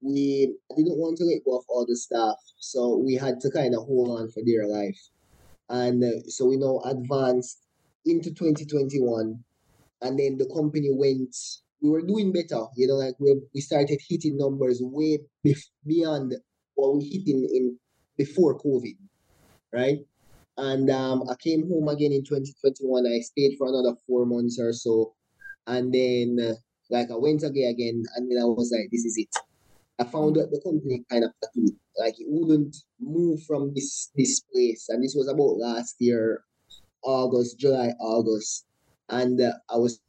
we 0.00 0.54
didn't 0.76 0.98
want 0.98 1.16
to 1.18 1.24
let 1.24 1.44
go 1.44 1.59
of 1.59 1.64
all 1.68 1.87
the 1.87 1.96
staff, 1.96 2.37
so 2.59 2.98
we 2.98 3.14
had 3.14 3.40
to 3.40 3.50
kind 3.50 3.74
of 3.74 3.85
hold 3.85 4.20
on 4.20 4.30
for 4.30 4.42
dear 4.42 4.66
life, 4.66 4.98
and 5.68 6.04
uh, 6.04 6.22
so 6.28 6.46
we 6.46 6.57
now 6.57 6.80
advanced 6.85 7.62
into 8.04 8.30
2021, 8.30 9.42
and 10.02 10.18
then 10.18 10.37
the 10.38 10.46
company 10.54 10.90
went. 10.92 11.35
We 11.80 11.90
were 11.90 12.02
doing 12.02 12.33
better, 12.33 12.64
you 12.76 12.87
know, 12.87 12.94
like 12.94 13.14
we 13.18 13.40
we 13.54 13.61
started 13.61 14.00
hitting 14.09 14.37
numbers 14.38 14.80
way 14.83 15.20
bef- 15.46 15.70
beyond 15.87 16.35
what 16.74 16.96
we 16.96 17.04
hit 17.04 17.28
in, 17.28 17.48
in 17.52 17.78
before 18.16 18.59
COVID, 18.59 18.96
right? 19.72 19.98
And 20.56 20.90
um, 20.90 21.24
I 21.28 21.34
came 21.36 21.68
home 21.68 21.88
again 21.88 22.12
in 22.12 22.24
2021. 22.24 23.06
I 23.06 23.20
stayed 23.20 23.56
for 23.58 23.68
another 23.68 23.96
four 24.06 24.24
months 24.24 24.58
or 24.60 24.72
so, 24.72 25.14
and 25.66 25.92
then 25.92 26.38
uh, 26.40 26.54
like 26.90 27.10
I 27.10 27.16
went 27.16 27.42
again 27.42 27.70
again, 27.70 28.02
and 28.16 28.30
then 28.30 28.38
I 28.40 28.44
was 28.44 28.72
like, 28.72 28.88
this 28.92 29.04
is 29.04 29.16
it. 29.18 29.34
I 29.98 30.05
found 30.05 30.36
that 30.36 30.50
the 30.50 30.61
company 30.61 31.05
kind 31.11 31.24
of 31.24 31.32
like 31.98 32.14
it 32.18 32.26
wouldn't 32.28 32.76
move 33.00 33.42
from 33.44 33.72
this 33.74 34.11
this 34.14 34.40
place, 34.40 34.88
and 34.88 35.02
this 35.02 35.14
was 35.16 35.28
about 35.28 35.59
last 35.59 35.96
year, 35.98 36.44
August, 37.02 37.59
July, 37.59 37.92
August, 38.00 38.66
and 39.09 39.40
uh, 39.40 39.52
I 39.70 39.76
was 39.76 40.00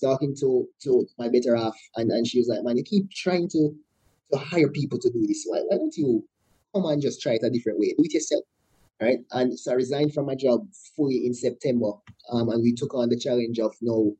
talking 0.00 0.34
to 0.40 0.68
to 0.84 1.06
my 1.18 1.28
better 1.28 1.56
half, 1.56 1.76
and, 1.96 2.10
and 2.10 2.26
she 2.26 2.38
was 2.38 2.48
like, 2.48 2.62
man, 2.62 2.76
you 2.76 2.84
keep 2.84 3.10
trying 3.10 3.48
to 3.48 3.74
to 4.32 4.38
hire 4.38 4.68
people 4.68 4.98
to 4.98 5.10
do 5.10 5.26
this. 5.26 5.44
Why 5.46 5.60
why 5.66 5.76
don't 5.76 5.96
you 5.96 6.24
come 6.74 6.84
and 6.86 7.02
just 7.02 7.20
try 7.20 7.32
it 7.32 7.42
a 7.42 7.50
different 7.50 7.78
way? 7.78 7.94
Do 7.96 8.04
it 8.04 8.14
yourself. 8.14 8.44
Right. 9.00 9.18
And 9.30 9.58
so 9.58 9.72
I 9.72 9.74
resigned 9.74 10.12
from 10.12 10.26
my 10.26 10.34
job 10.34 10.66
fully 10.96 11.24
in 11.24 11.32
September. 11.32 11.92
Um, 12.32 12.48
and 12.48 12.62
we 12.62 12.74
took 12.74 12.94
on 12.94 13.08
the 13.08 13.18
challenge 13.18 13.58
of 13.60 13.74
no 13.80 14.16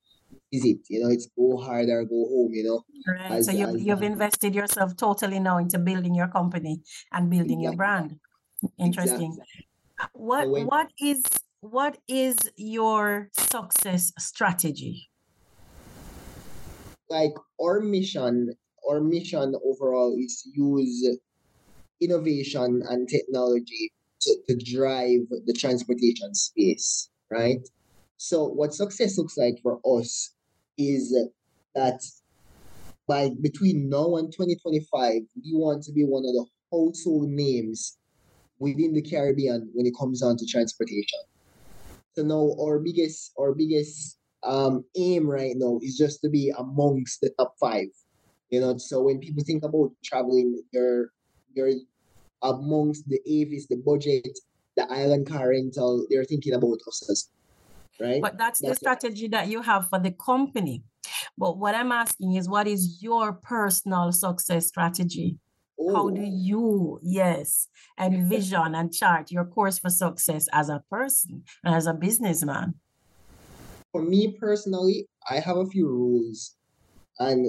is 0.52 0.64
it, 0.64 0.78
you 0.88 1.02
know, 1.02 1.10
it's 1.10 1.26
go 1.36 1.56
hard 1.58 1.88
or 1.88 2.04
go 2.04 2.24
home, 2.28 2.52
you 2.52 2.64
know. 2.64 2.84
Right. 3.06 3.32
As- 3.32 3.46
so 3.46 3.52
you've, 3.52 3.76
as- 3.76 3.82
you've 3.82 4.02
invested 4.02 4.54
yourself 4.54 4.96
totally 4.96 5.40
now 5.40 5.58
into 5.58 5.78
building 5.78 6.14
your 6.14 6.28
company 6.28 6.82
and 7.12 7.28
building 7.30 7.60
your 7.60 7.74
brand. 7.74 8.18
Interesting. 8.78 9.32
Exactly. 9.32 9.66
What 10.12 10.48
when, 10.48 10.66
what 10.66 10.90
is 11.00 11.22
what 11.60 11.98
is 12.06 12.36
your 12.56 13.30
success 13.32 14.12
strategy? 14.18 15.10
Like 17.10 17.34
our 17.60 17.80
mission, 17.80 18.54
our 18.88 19.00
mission 19.00 19.54
overall 19.64 20.14
is 20.18 20.48
use 20.54 21.18
innovation 22.00 22.82
and 22.88 23.08
technology 23.08 23.92
to, 24.22 24.36
to 24.48 24.56
drive 24.56 25.20
the 25.46 25.52
transportation 25.52 26.34
space, 26.34 27.10
right? 27.30 27.60
So 28.16 28.44
what 28.48 28.74
success 28.74 29.16
looks 29.16 29.36
like 29.36 29.58
for 29.62 29.80
us 29.84 30.34
is 30.76 31.16
that 31.74 32.00
by 33.06 33.30
between 33.40 33.88
now 33.88 34.16
and 34.16 34.32
2025, 34.32 35.22
we 35.42 35.52
want 35.54 35.82
to 35.84 35.92
be 35.92 36.04
one 36.04 36.24
of 36.24 36.32
the 36.32 36.46
household 36.70 37.28
names 37.28 37.96
within 38.58 38.92
the 38.92 39.02
Caribbean 39.02 39.70
when 39.72 39.86
it 39.86 39.94
comes 39.98 40.20
down 40.20 40.36
to 40.36 40.46
transportation. 40.46 41.18
So 42.14 42.22
now 42.22 42.54
our 42.60 42.78
biggest 42.78 43.32
our 43.38 43.54
biggest 43.54 44.18
um, 44.42 44.84
aim 44.96 45.28
right 45.28 45.54
now 45.56 45.78
is 45.82 45.96
just 45.96 46.20
to 46.22 46.28
be 46.28 46.52
amongst 46.58 47.20
the 47.20 47.30
top 47.38 47.54
five. 47.60 47.86
You 48.50 48.60
know, 48.60 48.76
so 48.78 49.02
when 49.02 49.20
people 49.20 49.44
think 49.44 49.62
about 49.62 49.92
traveling, 50.04 50.62
they're 50.72 51.10
they're 51.54 51.72
amongst 52.42 53.08
the 53.08 53.20
Avis, 53.26 53.66
the 53.66 53.76
budget, 53.76 54.38
the 54.76 54.90
island 54.90 55.26
car 55.28 55.50
rental, 55.50 56.06
they're 56.08 56.24
thinking 56.24 56.54
about 56.54 56.78
us 56.86 57.28
right? 58.00 58.22
But 58.22 58.38
that's, 58.38 58.60
that's 58.60 58.70
the 58.70 58.76
strategy 58.76 59.28
that 59.28 59.48
you 59.48 59.62
have 59.62 59.88
for 59.88 59.98
the 59.98 60.12
company. 60.12 60.82
But 61.36 61.58
what 61.58 61.74
I'm 61.74 61.92
asking 61.92 62.34
is 62.34 62.48
what 62.48 62.66
is 62.66 63.02
your 63.02 63.32
personal 63.32 64.12
success 64.12 64.66
strategy? 64.68 65.38
Ooh. 65.80 65.94
How 65.94 66.10
do 66.10 66.20
oh. 66.20 66.24
you, 66.24 67.00
yes, 67.02 67.68
envision 67.98 68.74
and 68.74 68.92
chart 68.92 69.30
your 69.30 69.44
course 69.44 69.78
for 69.78 69.90
success 69.90 70.48
as 70.52 70.68
a 70.68 70.82
person 70.90 71.44
and 71.64 71.74
as 71.74 71.86
a 71.86 71.94
businessman? 71.94 72.74
For 73.92 74.02
me 74.02 74.36
personally, 74.38 75.08
I 75.30 75.38
have 75.40 75.56
a 75.56 75.66
few 75.66 75.88
rules, 75.88 76.56
and 77.18 77.46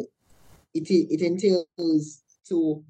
it 0.74 0.90
it 0.90 1.22
entails 1.22 2.24
to 2.48 2.84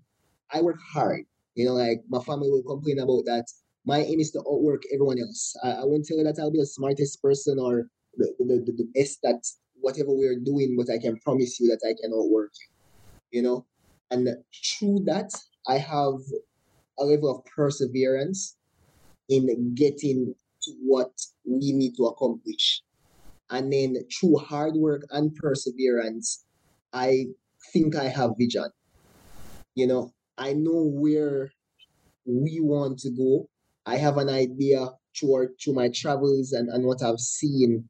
I 0.51 0.61
work 0.61 0.77
hard. 0.93 1.25
You 1.59 1.65
know, 1.65 1.73
like 1.73 1.99
my 2.07 2.21
family 2.23 2.49
will 2.49 2.63
complain 2.63 2.99
about 2.99 3.25
that. 3.25 3.43
My 3.85 3.99
aim 3.99 4.21
is 4.21 4.31
to 4.31 4.39
outwork 4.39 4.83
everyone 4.93 5.19
else. 5.19 5.57
I, 5.61 5.71
I 5.71 5.83
won't 5.83 6.05
tell 6.05 6.17
you 6.17 6.23
that 6.23 6.39
I'll 6.39 6.51
be 6.51 6.59
the 6.59 6.65
smartest 6.65 7.21
person 7.21 7.59
or 7.59 7.89
the, 8.15 8.33
the, 8.39 8.63
the, 8.65 8.71
the 8.71 8.87
best 8.95 9.19
at 9.25 9.43
whatever 9.81 10.13
we're 10.13 10.39
doing, 10.39 10.77
but 10.77 10.89
I 10.89 10.99
can 10.99 11.17
promise 11.17 11.59
you 11.59 11.67
that 11.67 11.85
I 11.85 11.99
can 12.01 12.13
outwork 12.13 12.51
you. 12.61 13.39
You 13.39 13.41
know, 13.41 13.65
and 14.09 14.29
through 14.79 15.03
that, 15.07 15.31
I 15.67 15.79
have 15.79 16.13
a 16.97 17.03
level 17.03 17.29
of 17.29 17.43
perseverance 17.53 18.55
in 19.27 19.75
getting 19.75 20.33
to 20.61 20.71
what 20.85 21.11
we 21.43 21.73
need 21.73 21.97
to 21.97 22.05
accomplish. 22.05 22.83
And 23.49 23.73
then 23.73 23.97
through 24.17 24.37
hard 24.37 24.75
work 24.75 25.01
and 25.11 25.35
perseverance, 25.35 26.45
I 26.93 27.25
think 27.73 27.97
I 27.97 28.05
have 28.05 28.31
vision. 28.39 28.69
You 29.75 29.87
know, 29.87 30.13
I 30.39 30.53
know 30.53 30.83
where 30.85 31.51
we 32.25 32.59
want 32.61 32.99
to 32.99 33.11
go. 33.11 33.49
I 33.85 33.97
have 33.97 34.17
an 34.17 34.29
idea 34.29 34.87
through, 35.17 35.49
through 35.61 35.73
my 35.73 35.89
travels 35.89 36.53
and, 36.53 36.69
and 36.69 36.85
what 36.85 37.03
I've 37.03 37.19
seen 37.19 37.89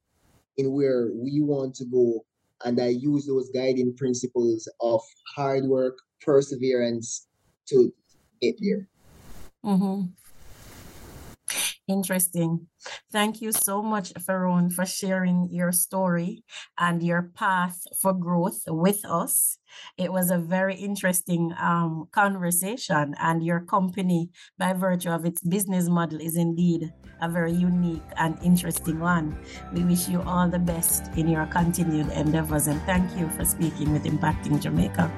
in 0.57 0.73
where 0.73 1.09
we 1.13 1.41
want 1.41 1.75
to 1.75 1.85
go. 1.85 2.25
And 2.65 2.81
I 2.81 2.87
use 2.87 3.27
those 3.27 3.49
guiding 3.53 3.95
principles 3.95 4.67
of 4.81 5.01
hard 5.35 5.65
work, 5.65 5.97
perseverance 6.21 7.27
to 7.67 7.93
get 8.41 8.55
there. 8.59 8.87
Mm-hmm. 9.63 10.07
Interesting. 11.89 12.67
Thank 13.11 13.41
you 13.41 13.51
so 13.51 13.81
much, 13.81 14.13
Ferone, 14.13 14.71
for 14.71 14.85
sharing 14.85 15.49
your 15.51 15.71
story 15.71 16.43
and 16.77 17.01
your 17.01 17.31
path 17.33 17.81
for 17.99 18.13
growth 18.13 18.61
with 18.67 19.03
us. 19.05 19.57
It 19.97 20.13
was 20.13 20.29
a 20.29 20.37
very 20.37 20.75
interesting 20.75 21.51
um, 21.59 22.07
conversation, 22.11 23.15
and 23.19 23.43
your 23.43 23.61
company, 23.61 24.29
by 24.59 24.73
virtue 24.73 25.09
of 25.09 25.25
its 25.25 25.41
business 25.41 25.89
model, 25.89 26.21
is 26.21 26.37
indeed 26.37 26.93
a 27.23 27.27
very 27.27 27.53
unique 27.53 28.09
and 28.17 28.37
interesting 28.43 28.99
one. 28.99 29.35
We 29.73 29.83
wish 29.83 30.07
you 30.07 30.21
all 30.21 30.47
the 30.47 30.59
best 30.59 31.09
in 31.17 31.27
your 31.27 31.47
continued 31.47 32.11
endeavors, 32.11 32.67
and 32.67 32.79
thank 32.83 33.17
you 33.17 33.27
for 33.29 33.45
speaking 33.45 33.91
with 33.93 34.03
Impacting 34.03 34.61
Jamaica. 34.61 35.11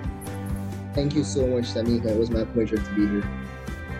Thank 0.93 1.15
you 1.15 1.26
so 1.26 1.45
much, 1.47 1.65
Tameka. 1.74 2.05
It 2.05 2.17
was 2.17 2.30
my 2.30 2.45
pleasure 2.45 2.78
to 2.78 2.95
be 2.95 3.07
here. 3.07 3.40